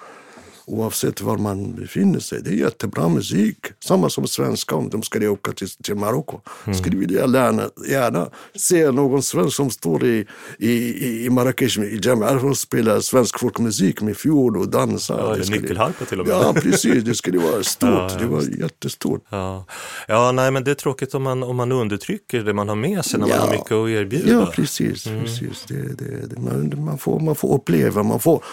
oavsett 0.67 1.21
var 1.21 1.39
man 1.39 1.75
befinner 1.75 2.21
sig. 2.21 2.43
Det 2.43 2.51
är 2.51 2.55
jättebra 2.55 3.09
musik. 3.09 3.57
Samma 3.85 4.11
som 4.11 4.27
svenska, 4.27 4.75
om 4.75 4.91
de 4.91 5.03
skulle 5.03 5.29
åka 5.29 5.53
till, 5.53 5.71
till 5.71 5.95
Marocko. 5.95 6.41
Mm. 6.65 6.79
Skulle 6.79 6.97
vilja 6.97 7.21
gärna, 7.21 7.71
gärna 7.91 8.29
se 8.55 8.91
någon 8.91 9.23
svensk 9.23 9.57
som 9.57 9.71
står 9.71 10.05
i, 10.05 10.27
i, 10.59 11.25
i 11.25 11.31
Marrakesh 11.31 11.79
i 11.79 12.01
Jamia 12.03 12.31
och 12.31 12.59
spelar 12.59 13.01
svensk 13.01 13.39
folkmusik 13.39 14.01
med 14.01 14.17
fiol 14.17 14.57
och 14.57 14.69
dansar. 14.69 15.37
Ja, 15.39 15.51
nyckelharpa 15.51 16.05
till 16.05 16.21
och 16.21 16.27
med. 16.27 16.37
Ja, 16.37 16.53
precis. 16.53 17.05
Det 17.05 17.15
skulle 17.15 17.39
vara 17.39 17.63
stort. 17.63 17.91
Ja, 17.91 18.17
det 18.19 18.27
var 18.27 18.43
jättestort. 18.43 19.25
Ja. 19.29 19.65
ja, 20.09 20.33
nej, 20.33 20.51
men 20.51 20.65
det 20.65 20.71
är 20.71 20.75
tråkigt 20.75 21.15
om 21.15 21.23
man, 21.23 21.43
om 21.43 21.57
man 21.57 21.73
undertrycker 21.73 22.43
det 22.43 22.55
man 22.55 22.69
har 22.69 22.77
med 22.77 23.05
sig 23.05 23.21
när 23.21 23.29
ja. 23.29 23.37
man 23.37 23.49
har 23.49 23.53
mycket 23.53 23.73
att 23.73 23.89
erbjuda. 23.89 24.33
Ja, 24.33 24.53
precis. 24.55 25.07
Mm. 25.07 25.25
precis. 25.25 25.65
Det, 25.69 25.75
det, 25.75 26.27
det, 26.27 26.41
man, 26.41 26.85
man, 26.85 26.99
får, 26.99 27.21
man 27.21 27.35
får 27.35 27.55
uppleva, 27.55 28.03
man 28.03 28.21
får 28.21 28.45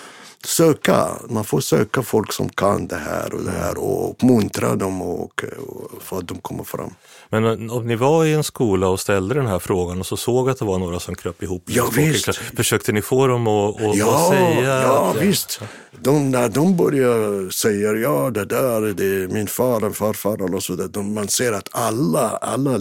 söka, 0.46 1.08
man 1.30 1.44
får 1.44 1.60
söka 1.60 2.02
folk 2.02 2.34
som 2.34 2.50
kan 2.50 2.88
det 2.88 2.96
här 2.96 3.34
och 3.34 3.44
det 3.44 3.52
här 3.52 3.78
och 3.78 4.10
uppmuntra 4.10 4.76
dem 4.76 5.02
och, 5.02 5.44
och 5.68 6.02
för 6.02 6.18
att 6.18 6.28
de 6.28 6.38
kommer 6.38 6.64
fram. 6.64 6.94
Men 7.30 7.70
om 7.70 7.88
ni 7.88 7.96
var 7.96 8.26
i 8.26 8.34
en 8.34 8.44
skola 8.44 8.88
och 8.88 9.00
ställde 9.00 9.36
den 9.36 9.48
här 9.48 9.60
frågan 9.60 10.00
och 10.00 10.06
så 10.06 10.18
såg 10.18 10.50
att 10.50 10.60
det 10.60 10.66
var 10.66 10.80
några 10.80 11.00
som 11.00 11.16
kröp 11.16 11.44
ihop. 11.44 11.64
Ja, 11.66 11.89
visst. 11.96 12.36
Försökte 12.36 12.91
ni 12.91 13.02
få 13.02 13.28
dem 13.28 13.48
att, 13.48 13.82
att, 13.82 13.96
ja, 13.96 14.30
säga? 14.32 14.82
Ja, 14.82 15.12
att, 15.16 15.22
visst. 15.22 15.62
De, 16.02 16.32
när 16.32 16.50
de 16.50 16.78
börjar 16.78 17.50
säga 17.50 17.91
ja, 17.94 18.30
det 18.30 18.46
där 18.46 18.82
det 18.82 19.06
är 19.06 19.28
min 19.28 19.48
far 19.48 19.86
och 19.86 19.96
farfar 19.96 20.56
och 20.56 20.64
så 20.64 20.76
där, 20.76 20.88
de, 20.88 21.14
man 21.14 21.28
ser 21.28 21.54
att 21.54 21.70
alla, 21.72 22.30
alla 22.30 22.80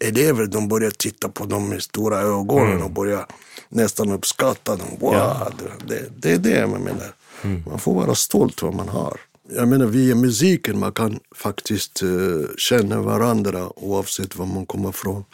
elever 0.00 0.46
de 0.46 0.68
börjar 0.68 0.90
titta 0.90 1.28
på 1.28 1.44
dem 1.44 1.68
med 1.68 1.82
stora 1.82 2.20
ögon 2.20 2.66
mm. 2.66 2.82
och 2.82 2.90
börjar 2.90 3.26
nästan 3.68 4.10
uppskatta 4.10 4.76
dem. 4.76 4.88
Wow, 5.00 5.14
ja. 5.14 5.50
det, 5.86 6.04
det, 6.16 6.32
är 6.32 6.38
det 6.38 6.66
man 6.66 6.80
menar. 6.80 7.14
Mm. 7.42 7.62
Man 7.66 7.78
får 7.78 7.94
vara 7.94 8.14
stolt 8.14 8.62
vad 8.62 8.74
man 8.74 8.88
har. 8.88 9.20
Jag 9.48 9.68
menar 9.68 9.86
via 9.86 10.14
musiken 10.14 10.78
man 10.78 10.92
kan 10.92 11.20
faktiskt 11.34 12.02
uh, 12.02 12.46
känna 12.56 13.00
varandra 13.00 13.68
oavsett 13.76 14.36
var 14.36 14.46
man 14.46 14.66
kommer 14.66 14.88
ifrån. 14.88 15.24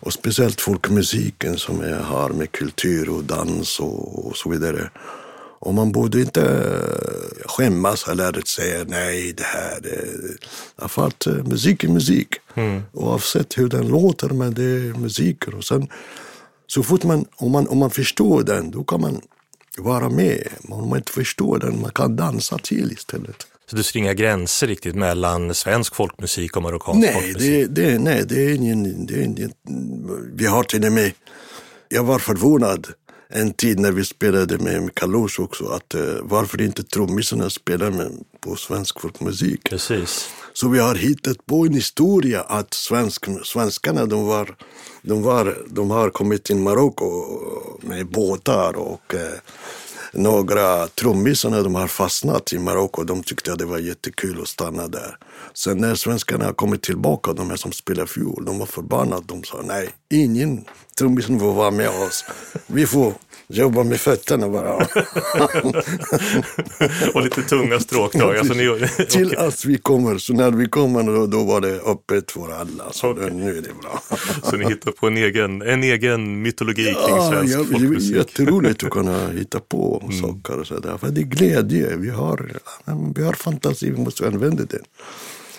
Och 0.00 0.12
speciellt 0.12 0.60
folkmusiken 0.60 1.58
som 1.58 1.80
är, 1.80 1.98
har 1.98 2.30
med 2.30 2.52
kultur 2.52 3.08
och 3.08 3.24
dans 3.24 3.80
och, 3.80 4.26
och 4.26 4.36
så 4.36 4.50
vidare. 4.50 4.90
Och 5.60 5.74
man 5.74 5.92
borde 5.92 6.20
inte 6.20 6.42
eh, 6.42 7.48
skämmas 7.48 8.08
eller 8.08 8.42
säga 8.46 8.84
nej, 8.88 9.32
det 9.32 9.44
här 9.44 9.86
är... 9.86 10.88
För 10.88 11.06
att 11.06 11.26
uh, 11.26 11.44
musik 11.44 11.84
är 11.84 11.88
musik. 11.88 12.28
Mm. 12.54 12.82
Oavsett 12.92 13.58
hur 13.58 13.68
den 13.68 13.88
låter, 13.88 14.28
men 14.28 14.54
det 14.54 14.62
är 14.62 14.98
musik. 14.98 15.48
Och 15.48 15.64
sen 15.64 15.88
så 16.68 16.82
fort 16.82 17.04
man 17.04 17.24
om, 17.36 17.52
man, 17.52 17.68
om 17.68 17.78
man 17.78 17.90
förstår 17.90 18.42
den, 18.42 18.70
då 18.70 18.84
kan 18.84 19.00
man 19.00 19.20
vara 19.78 20.08
med. 20.08 20.48
Om 20.68 20.88
man 20.88 20.98
inte 20.98 21.12
förstår 21.12 21.58
den, 21.58 21.80
man 21.80 21.90
kan 21.90 22.16
dansa 22.16 22.58
till 22.58 22.92
istället. 22.92 23.46
Så 23.70 23.76
du 23.76 23.82
ser 23.82 23.98
inga 23.98 24.14
gränser 24.14 24.66
riktigt 24.66 24.94
mellan 24.94 25.54
svensk 25.54 25.94
folkmusik 25.94 26.56
och 26.56 26.62
marockansk 26.62 27.00
nej, 27.00 27.12
folkmusik? 27.12 27.68
Det, 27.70 27.82
det, 27.82 27.98
nej, 27.98 28.24
det 28.28 28.44
är 28.44 28.54
ingen... 28.54 29.06
Det 29.06 29.14
är 29.14 29.22
ingen 29.22 29.52
vi 30.32 30.46
har 30.46 30.62
till 30.62 30.84
och 30.86 30.92
med... 30.92 31.12
Jag 31.88 32.04
var 32.04 32.18
förvånad 32.18 32.86
en 33.28 33.52
tid 33.52 33.78
när 33.78 33.92
vi 33.92 34.04
spelade 34.04 34.58
med 34.58 34.94
Kalush 34.94 35.40
också, 35.40 35.66
att 35.66 35.94
uh, 35.94 36.16
varför 36.22 36.62
inte 36.62 36.82
trummisarna 36.82 37.50
spelar 37.50 37.90
med, 37.90 38.12
på 38.40 38.56
svensk 38.56 39.00
folkmusik. 39.00 39.70
Precis. 39.70 40.28
Så 40.52 40.68
vi 40.68 40.78
har 40.78 40.94
hittat 40.94 41.46
på 41.46 41.66
en 41.66 41.74
historia 41.74 42.40
att 42.40 42.74
svensk, 42.74 43.26
svenskarna 43.44 44.06
de 44.06 44.26
var, 44.26 44.56
de, 45.02 45.22
var, 45.22 45.58
de 45.68 45.90
har 45.90 46.10
kommit 46.10 46.44
till 46.44 46.56
Marocko 46.56 47.06
med 47.80 48.06
båtar 48.06 48.76
och 48.76 49.14
eh, 49.14 49.38
några 50.12 50.86
trummisarna 50.86 51.62
de 51.62 51.74
har 51.74 51.86
fastnat 51.86 52.52
i 52.52 52.58
Marocko. 52.58 53.04
De 53.04 53.22
tyckte 53.22 53.52
att 53.52 53.58
det 53.58 53.64
var 53.64 53.78
jättekul 53.78 54.40
att 54.42 54.48
stanna 54.48 54.88
där. 54.88 55.16
Sen 55.54 55.78
när 55.78 55.94
svenskarna 55.94 56.44
har 56.44 56.52
kommit 56.52 56.82
tillbaka, 56.82 57.32
de 57.32 57.50
här 57.50 57.56
som 57.56 57.72
spelar 57.72 58.06
fiol, 58.06 58.44
de 58.44 58.58
var 58.58 58.66
förbannade. 58.66 59.22
De 59.26 59.44
sa 59.44 59.62
nej, 59.64 59.90
ingen 60.10 60.64
trummis 60.98 61.26
får 61.26 61.52
vara 61.52 61.70
med 61.70 61.88
oss. 61.88 62.24
Vi 62.66 62.86
får 62.86 63.12
jobba 63.48 63.84
med 63.84 64.00
fötterna 64.00 64.48
bara. 64.48 64.74
och 67.14 67.22
lite 67.22 67.42
tunga 67.42 67.80
stråk 67.80 68.12
då. 68.12 68.30
Alltså, 68.30 68.54
ni... 68.54 68.88
Till 69.08 69.36
att 69.36 69.64
vi 69.64 69.78
kommer, 69.78 70.18
så 70.18 70.32
när 70.32 70.50
vi 70.50 70.68
kommer 70.68 71.02
då, 71.02 71.26
då 71.26 71.44
var 71.44 71.60
det 71.60 71.80
öppet 71.80 72.30
för 72.30 72.52
alla. 72.52 72.92
Så 72.92 73.10
okay. 73.10 73.30
nu 73.30 73.58
är 73.58 73.62
det 73.62 73.74
bra. 73.82 74.02
så 74.42 74.56
ni 74.56 74.68
hittar 74.68 74.90
på 74.90 75.06
en 75.06 75.16
egen, 75.16 75.62
en 75.62 75.82
egen 75.82 76.42
mytologi 76.42 76.94
ja, 76.94 77.06
kring 77.06 77.30
svensk 77.30 77.54
ja, 77.54 77.64
folkmusik? 77.64 78.10
Det 78.10 78.14
är 78.14 78.18
jätteroligt 78.18 78.84
att 78.84 78.90
kunna 78.90 79.28
hitta 79.28 79.60
på 79.60 80.02
mm. 80.04 80.20
saker 80.20 80.60
och 80.60 80.66
sådär. 80.66 80.98
För 80.98 81.08
det 81.08 81.20
är 81.20 81.24
glädje, 81.24 81.96
vi 81.96 82.10
har, 82.10 82.52
vi 83.14 83.22
har 83.22 83.32
fantasi, 83.32 83.90
vi 83.90 84.00
måste 84.00 84.26
använda 84.26 84.64
den. 84.64 84.84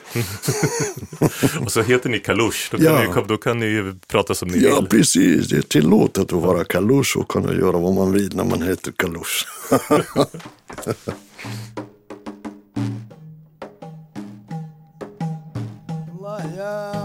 och 1.62 1.72
så 1.72 1.82
heter 1.82 2.10
ni 2.10 2.20
Kalush, 2.20 2.72
då 2.72 2.78
kan, 2.78 2.86
ja. 2.86 3.16
ni, 3.16 3.24
då 3.28 3.38
kan 3.38 3.60
ni 3.60 3.66
ju 3.66 3.96
prata 4.08 4.36
som 4.36 4.48
ni 4.48 4.58
ja, 4.58 4.60
vill. 4.60 4.70
Ja, 4.70 4.88
precis. 4.90 5.48
Det 5.48 5.58
är 5.58 5.62
tillåtet 5.62 6.34
att 6.34 6.42
vara 6.42 6.64
Kalush 6.64 7.18
och 7.18 7.28
kunna 7.28 7.54
göra 7.54 7.78
vad 7.78 7.94
man 7.94 8.12
vill 8.12 8.36
när 8.36 8.44
man 8.44 8.62
heter 8.62 8.92
Kalush. 8.92 9.46
yeah. 16.60 16.99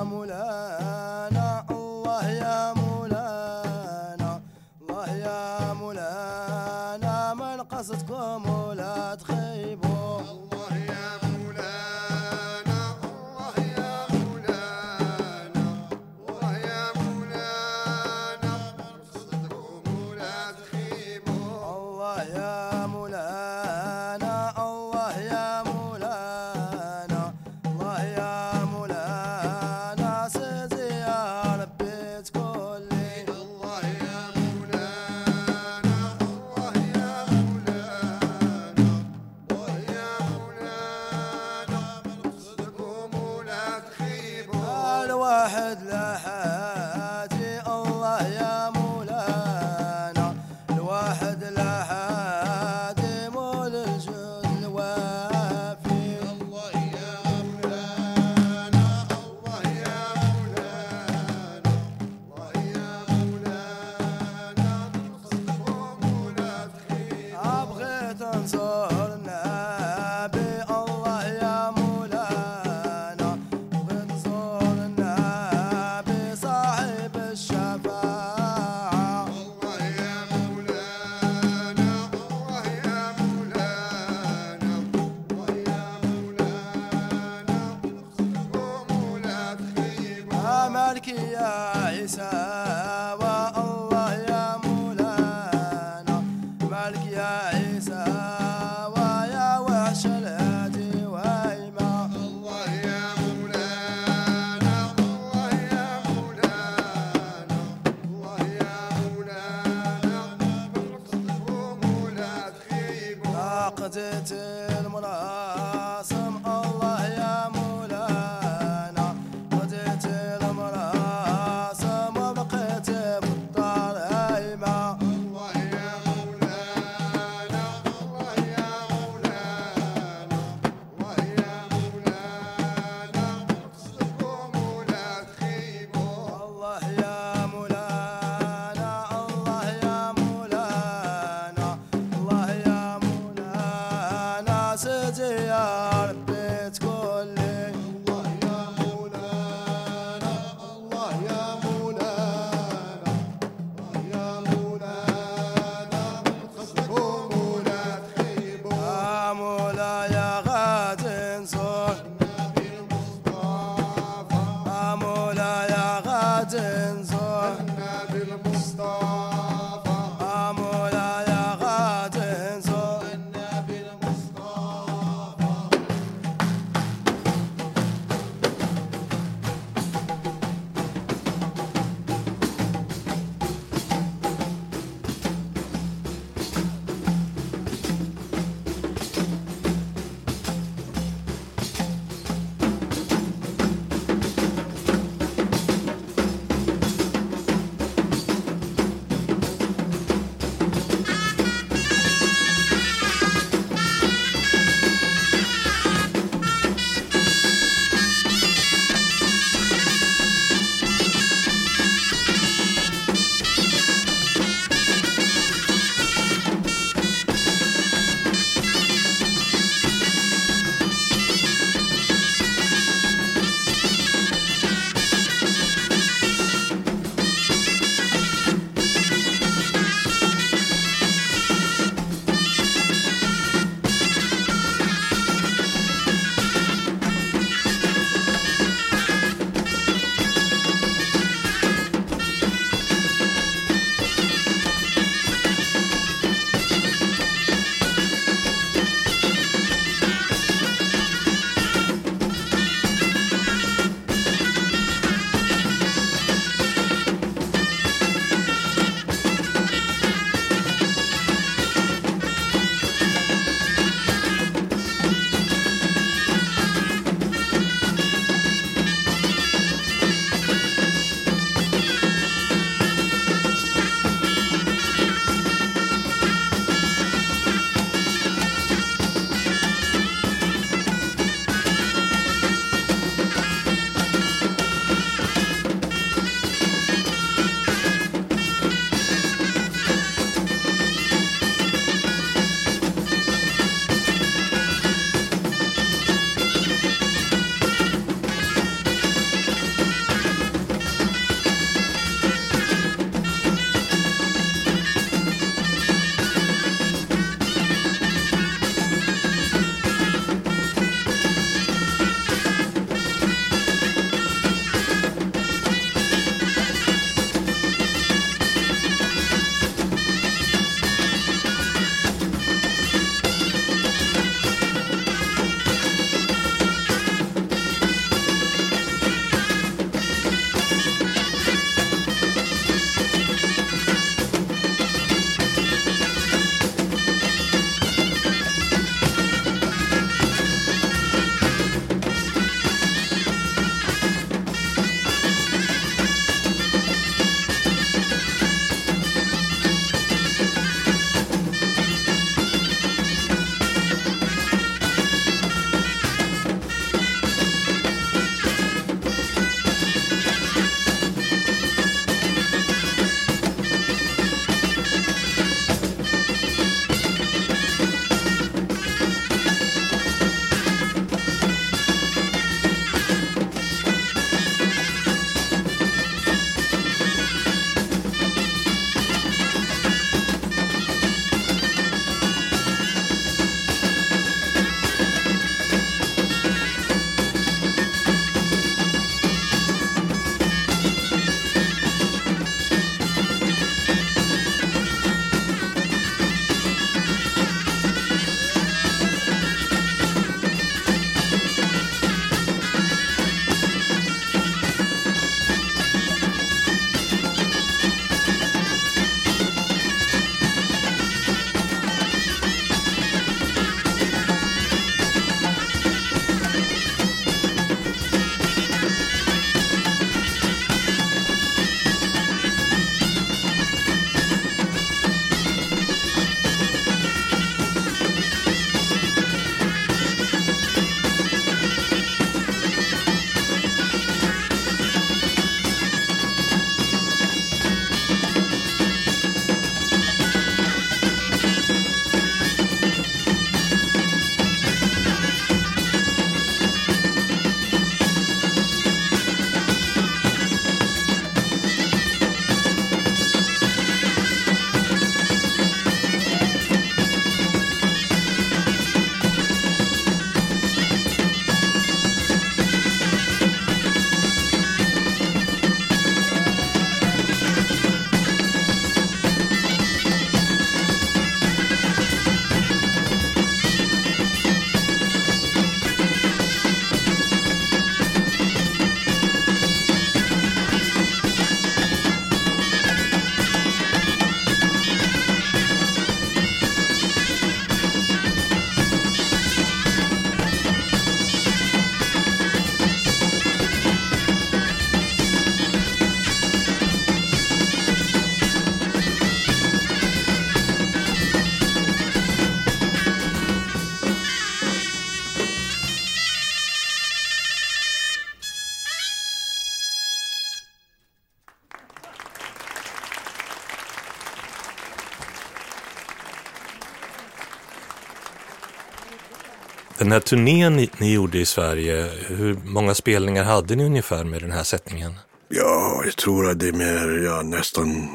Den 520.04 520.12
här 520.12 520.20
turnén 520.20 520.76
ni, 520.76 520.90
ni 520.98 521.12
gjorde 521.12 521.38
i 521.38 521.46
Sverige, 521.46 522.10
hur 522.26 522.58
många 522.64 522.94
spelningar 522.94 523.44
hade 523.44 523.76
ni 523.76 523.84
ungefär 523.84 524.24
med 524.24 524.42
den 524.42 524.52
här 524.52 524.62
sättningen? 524.62 525.12
Ja, 525.48 526.02
jag 526.04 526.16
tror 526.16 526.50
att 526.50 526.58
det 526.58 526.68
är 526.68 526.72
mer, 526.72 527.24
ja, 527.24 527.42
nästan 527.42 528.08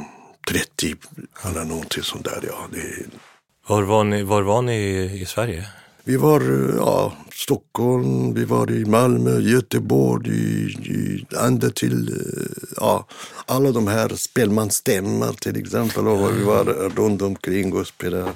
30 0.47 0.95
eller 1.45 1.63
någonting 1.63 2.03
sånt 2.03 2.25
där. 2.25 2.43
Ja. 2.47 2.67
Det, 2.71 3.05
Var 3.67 3.81
var 3.81 4.03
ni, 4.03 4.23
var 4.23 4.41
var 4.41 4.61
ni 4.61 4.75
i, 5.21 5.25
Sverige? 5.25 5.65
vi 6.03 6.17
var 6.17 6.41
ja, 6.77 7.13
Stockholm, 7.33 8.33
vi 8.33 8.45
var 8.45 8.71
i 8.71 8.85
Malmö, 8.85 9.39
Göteborg, 9.39 10.29
i, 10.29 10.65
i, 10.91 11.25
ända 11.45 11.69
till 11.69 12.09
eh, 12.09 12.69
ja, 12.77 13.07
alla 13.45 13.71
de 13.71 13.87
här 13.87 14.09
spelmansstämmar 14.09 15.33
till 15.33 15.57
exempel. 15.57 16.07
Och 16.07 16.37
vi 16.37 16.43
var 16.43 16.65
runt 16.95 17.21
omkring 17.21 17.73
och 17.73 17.87
spelade 17.87 18.31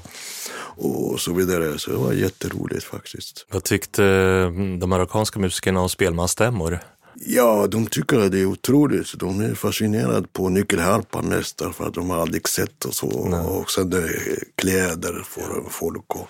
och 0.77 1.19
så 1.19 1.33
vidare. 1.33 1.79
Så 1.79 1.91
det 1.91 1.97
var 1.97 2.13
jätteroligt 2.13 2.83
faktiskt. 2.83 3.45
Vad 3.51 3.63
tyckte 3.63 4.03
mm, 4.03 4.79
de 4.79 4.89
marockanska 4.89 5.39
musikerna 5.39 5.81
om 5.81 5.89
spelmansstämmor? 5.89 6.79
Ja, 7.25 7.67
de 7.67 7.87
tycker 7.87 8.19
att 8.19 8.31
det 8.31 8.39
är 8.39 8.45
otroligt. 8.45 9.19
De 9.19 9.41
är 9.41 9.55
fascinerade 9.55 10.27
på 10.33 10.49
nyckelharpa 10.49 11.21
mest 11.21 11.57
därför 11.57 11.87
att 11.87 11.93
de 11.93 12.09
har 12.09 12.17
aldrig 12.17 12.47
sett 12.47 12.85
och 12.85 12.93
så. 12.93 13.07
Och 13.07 13.71
sen 13.71 13.89
det 13.89 13.97
är 13.97 14.43
kläder 14.55 15.23
för 15.29 15.63
folk 15.69 16.15
och, 16.15 16.29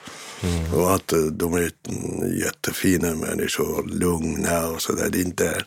och 0.76 0.96
att 0.96 1.14
de 1.32 1.54
är 1.54 1.72
mm, 1.90 2.40
jättefina 2.40 3.16
människor, 3.16 3.88
lugna 3.88 4.68
och 4.68 4.82
så 4.82 4.94
där. 4.94 5.10
Det 5.10 5.18
är 5.18 5.26
inte 5.26 5.64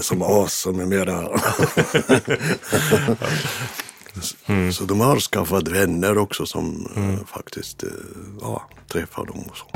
som 0.00 0.22
oss 0.22 0.54
som 0.54 0.80
är 0.80 0.86
mera... 0.86 1.28
Mm. 4.46 4.60
Mm. 4.60 4.72
Så 4.72 4.84
de 4.84 5.00
har 5.00 5.20
skaffat 5.20 5.68
vänner 5.68 6.18
också 6.18 6.46
som 6.46 6.88
mm. 6.96 7.26
faktiskt 7.26 7.82
eh, 7.82 7.90
ja, 8.40 8.68
träffar 8.92 9.26
dem 9.26 9.42
och 9.50 9.56
så. 9.56 9.66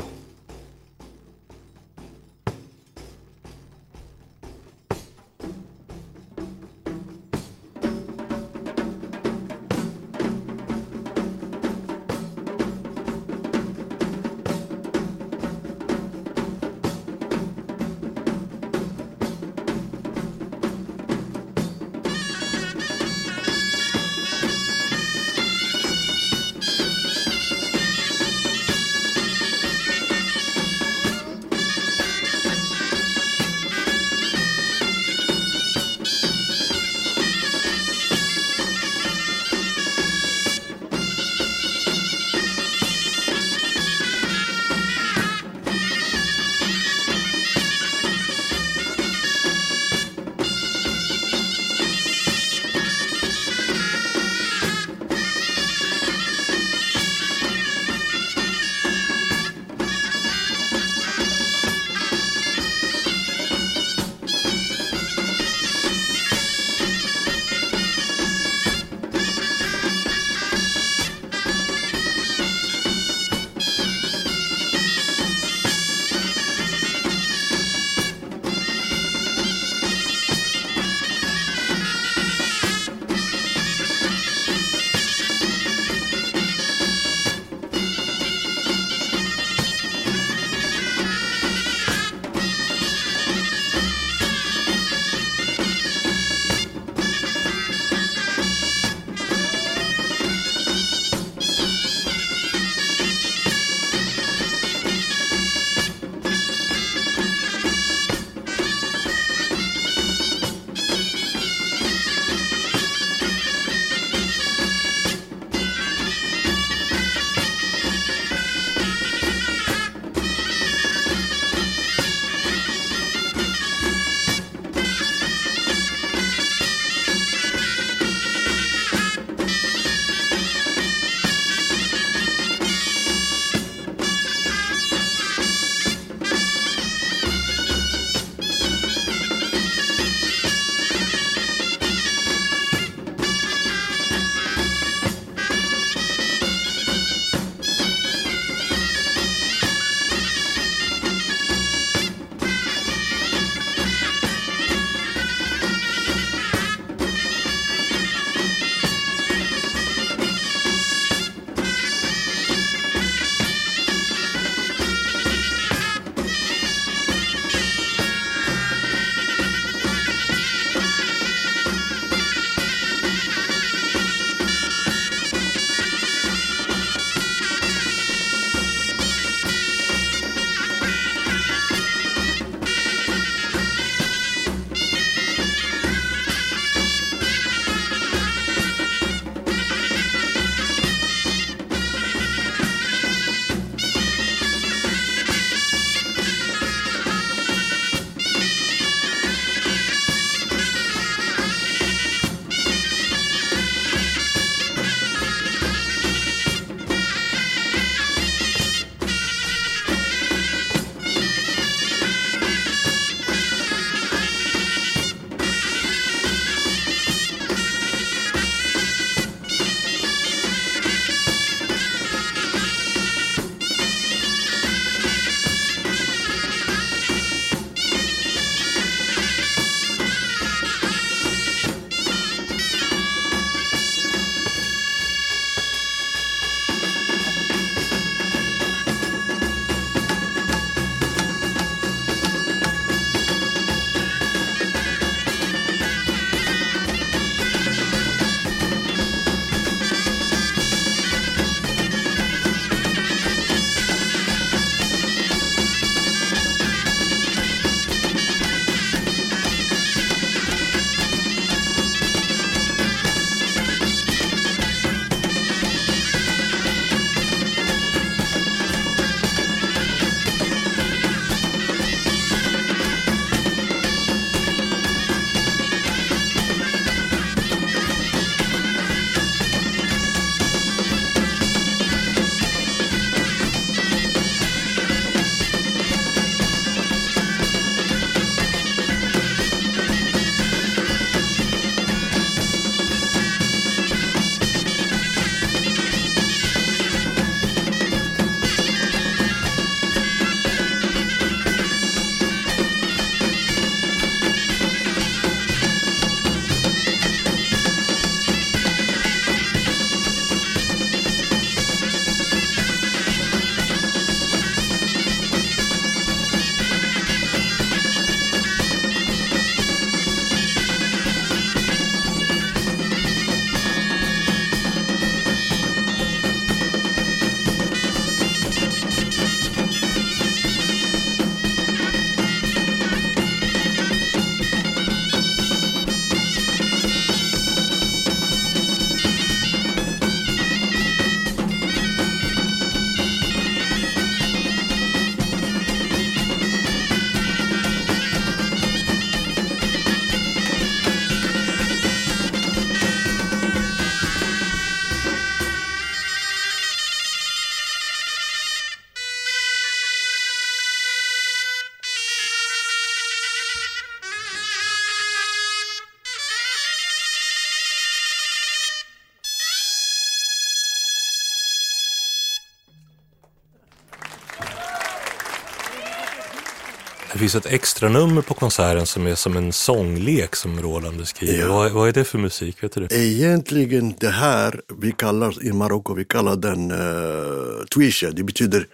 Finns 377.22 377.34
ett 377.34 377.52
extra 377.52 377.88
nummer 377.88 378.22
på 378.22 378.34
konserten 378.34 378.86
som 378.86 379.06
är 379.06 379.14
som 379.14 379.36
en 379.36 379.52
sånglek 379.52 380.36
som 380.36 380.62
Roland 380.62 380.98
beskriver. 380.98 381.38
Ja. 381.38 381.48
Vad, 381.48 381.72
vad 381.72 381.88
är 381.88 381.92
det 381.92 382.04
för 382.04 382.18
musik? 382.18 382.62
Vet 382.62 382.72
du 382.72 382.86
det? 382.86 382.96
Egentligen 382.96 383.94
det 383.98 384.08
här, 384.08 384.60
vi 384.80 384.92
kallar 384.92 385.44
i 385.44 385.52
Marocko, 385.52 385.94
vi 385.94 386.04
kallar 386.04 386.36
den 386.36 386.70
uh, 386.70 387.64
twisha. 387.74 388.10
Det 388.10 388.22
betyder, 388.22 388.66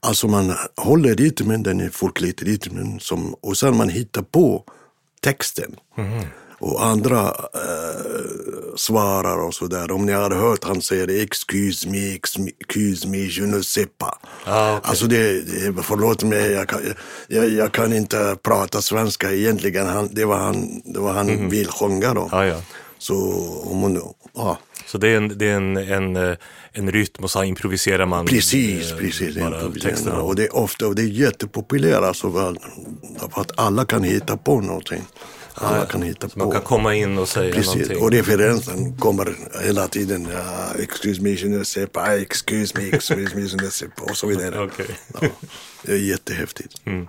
alltså 0.00 0.28
man 0.28 0.54
håller 0.76 1.14
rytmen, 1.14 1.62
den 1.62 1.80
är 1.80 1.88
folkligt 1.90 2.42
rytmen, 2.42 3.00
som, 3.00 3.34
och 3.34 3.56
sen 3.56 3.76
man 3.76 3.88
hittar 3.88 4.22
på 4.22 4.64
texten. 5.20 5.76
Och 6.62 6.84
andra 6.84 7.20
eh, 7.54 8.76
svarar 8.76 9.38
och 9.46 9.54
sådär. 9.54 9.92
Om 9.92 10.06
ni 10.06 10.12
har 10.12 10.30
hört 10.30 10.64
han 10.64 10.82
säger 10.82 11.22
excuse 11.22 11.88
me, 11.88 12.14
excuse 12.14 13.08
me, 13.08 13.18
je 13.18 13.46
ne 13.46 13.62
sais 13.62 13.88
pas. 13.98 14.14
Ah, 14.44 14.76
okej. 14.76 14.90
Alltså 14.90 15.06
det, 15.06 15.40
det, 15.40 15.82
förlåt 15.82 16.22
mig, 16.22 16.52
jag 16.52 16.68
kan, 16.68 16.80
jag, 17.28 17.48
jag 17.48 17.72
kan 17.72 17.92
inte 17.92 18.36
prata 18.42 18.82
svenska 18.82 19.32
egentligen. 19.32 19.86
Han, 19.86 20.08
det 20.12 20.24
var 20.24 20.38
han, 20.38 20.82
det 20.84 21.00
var 21.00 21.12
han 21.12 21.48
vill 21.48 21.68
sjunga 21.68 22.14
då. 22.14 22.28
Ja, 22.32 22.46
ja. 22.46 22.60
Så 22.98 23.14
om 23.64 23.80
hon, 23.80 24.14
ja, 24.34 24.58
Så 24.86 24.98
det 24.98 25.08
är 25.08 25.16
en, 25.16 25.38
det 25.38 25.46
är 25.46 25.56
en, 25.56 25.76
en, 25.76 26.16
eh, 26.16 26.36
en 26.72 26.92
rytm 26.92 27.24
och 27.24 27.30
så 27.30 27.44
improviserar 27.44 28.06
man 28.06 28.26
precis, 28.26 28.92
eh, 28.92 28.98
precis. 28.98 29.34
texterna. 29.82 30.22
Och 30.22 30.36
det 30.36 30.44
är 30.44 30.56
ofta, 30.56 30.86
och 30.86 30.94
det 30.94 31.02
är 31.02 31.06
jättepopulärt 31.06 32.02
alltså, 32.02 32.32
för 32.32 32.56
att 33.40 33.58
alla 33.58 33.84
kan 33.84 34.02
hitta 34.02 34.36
på 34.36 34.60
någonting 34.60 35.02
alla 35.54 35.78
ja, 35.78 35.86
kan 35.86 36.02
hitta 36.02 36.28
på. 36.28 36.38
Man 36.38 36.50
kan 36.50 36.62
komma 36.62 36.94
in 36.94 37.18
och 37.18 37.28
säga 37.28 37.54
Precis. 37.54 37.74
någonting. 37.74 38.02
Och 38.02 38.10
referensen 38.10 38.96
kommer 38.96 39.36
hela 39.64 39.88
tiden. 39.88 40.26
Uh, 40.26 40.80
excuse 40.82 41.22
me, 41.22 41.36
Shinesepa, 41.36 42.16
excuse 42.16 42.78
me, 42.78 42.88
excuse 42.88 43.36
me, 43.36 43.48
Shinesepa 43.48 44.02
och 44.02 44.16
så 44.16 44.26
vidare. 44.26 44.60
okay. 44.64 44.86
ja, 45.20 45.28
det 45.82 45.92
är 45.92 45.96
jättehäftigt. 45.96 46.74
Mm. 46.84 47.06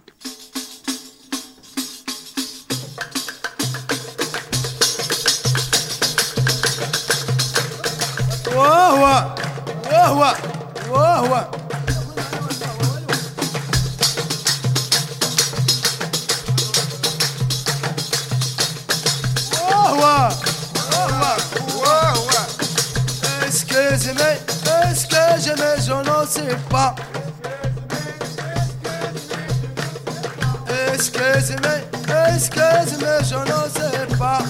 Wow, 8.55 8.99
wow, 9.89 10.25
wow, 10.89 11.29
wow. 11.29 11.63
Excuse-moi, 23.72 24.34
excuse-moi, 24.90 25.76
je 25.86 25.92
ne 25.92 26.26
sais 26.26 26.56
pas. 26.68 26.94
Excuse-moi, 30.92 31.76
excuse-moi, 32.34 33.22
je 33.30 33.36
ne 33.36 33.60
sais 33.74 34.16
pas. 34.18 34.42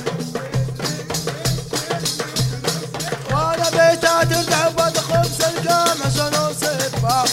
وانا 3.31 3.71
بيتات 3.71 4.33
العبد 4.33 4.99
خبز 4.99 5.43
الجامع 5.43 6.09
شنو 6.17 6.53
سبا 6.61 7.25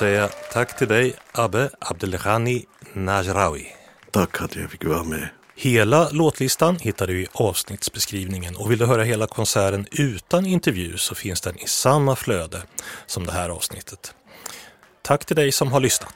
Jag 0.00 0.30
tack 0.52 0.78
till 0.78 0.88
dig 0.88 1.14
Abbe 1.32 1.70
Abdelghani 1.78 2.64
Najrawi. 2.92 3.66
Tack 4.10 4.40
att 4.42 4.56
jag 4.56 4.70
fick 4.70 4.84
vara 4.84 5.04
med. 5.04 5.28
Hela 5.56 6.08
låtlistan 6.10 6.76
hittar 6.76 7.06
du 7.06 7.22
i 7.22 7.26
avsnittsbeskrivningen 7.32 8.56
och 8.56 8.70
vill 8.70 8.78
du 8.78 8.86
höra 8.86 9.02
hela 9.02 9.26
konserten 9.26 9.86
utan 9.92 10.46
intervju 10.46 10.96
så 10.96 11.14
finns 11.14 11.40
den 11.40 11.58
i 11.58 11.66
samma 11.66 12.16
flöde 12.16 12.62
som 13.06 13.26
det 13.26 13.32
här 13.32 13.48
avsnittet. 13.48 14.14
Tack 15.02 15.24
till 15.24 15.36
dig 15.36 15.52
som 15.52 15.72
har 15.72 15.80
lyssnat. 15.80 16.15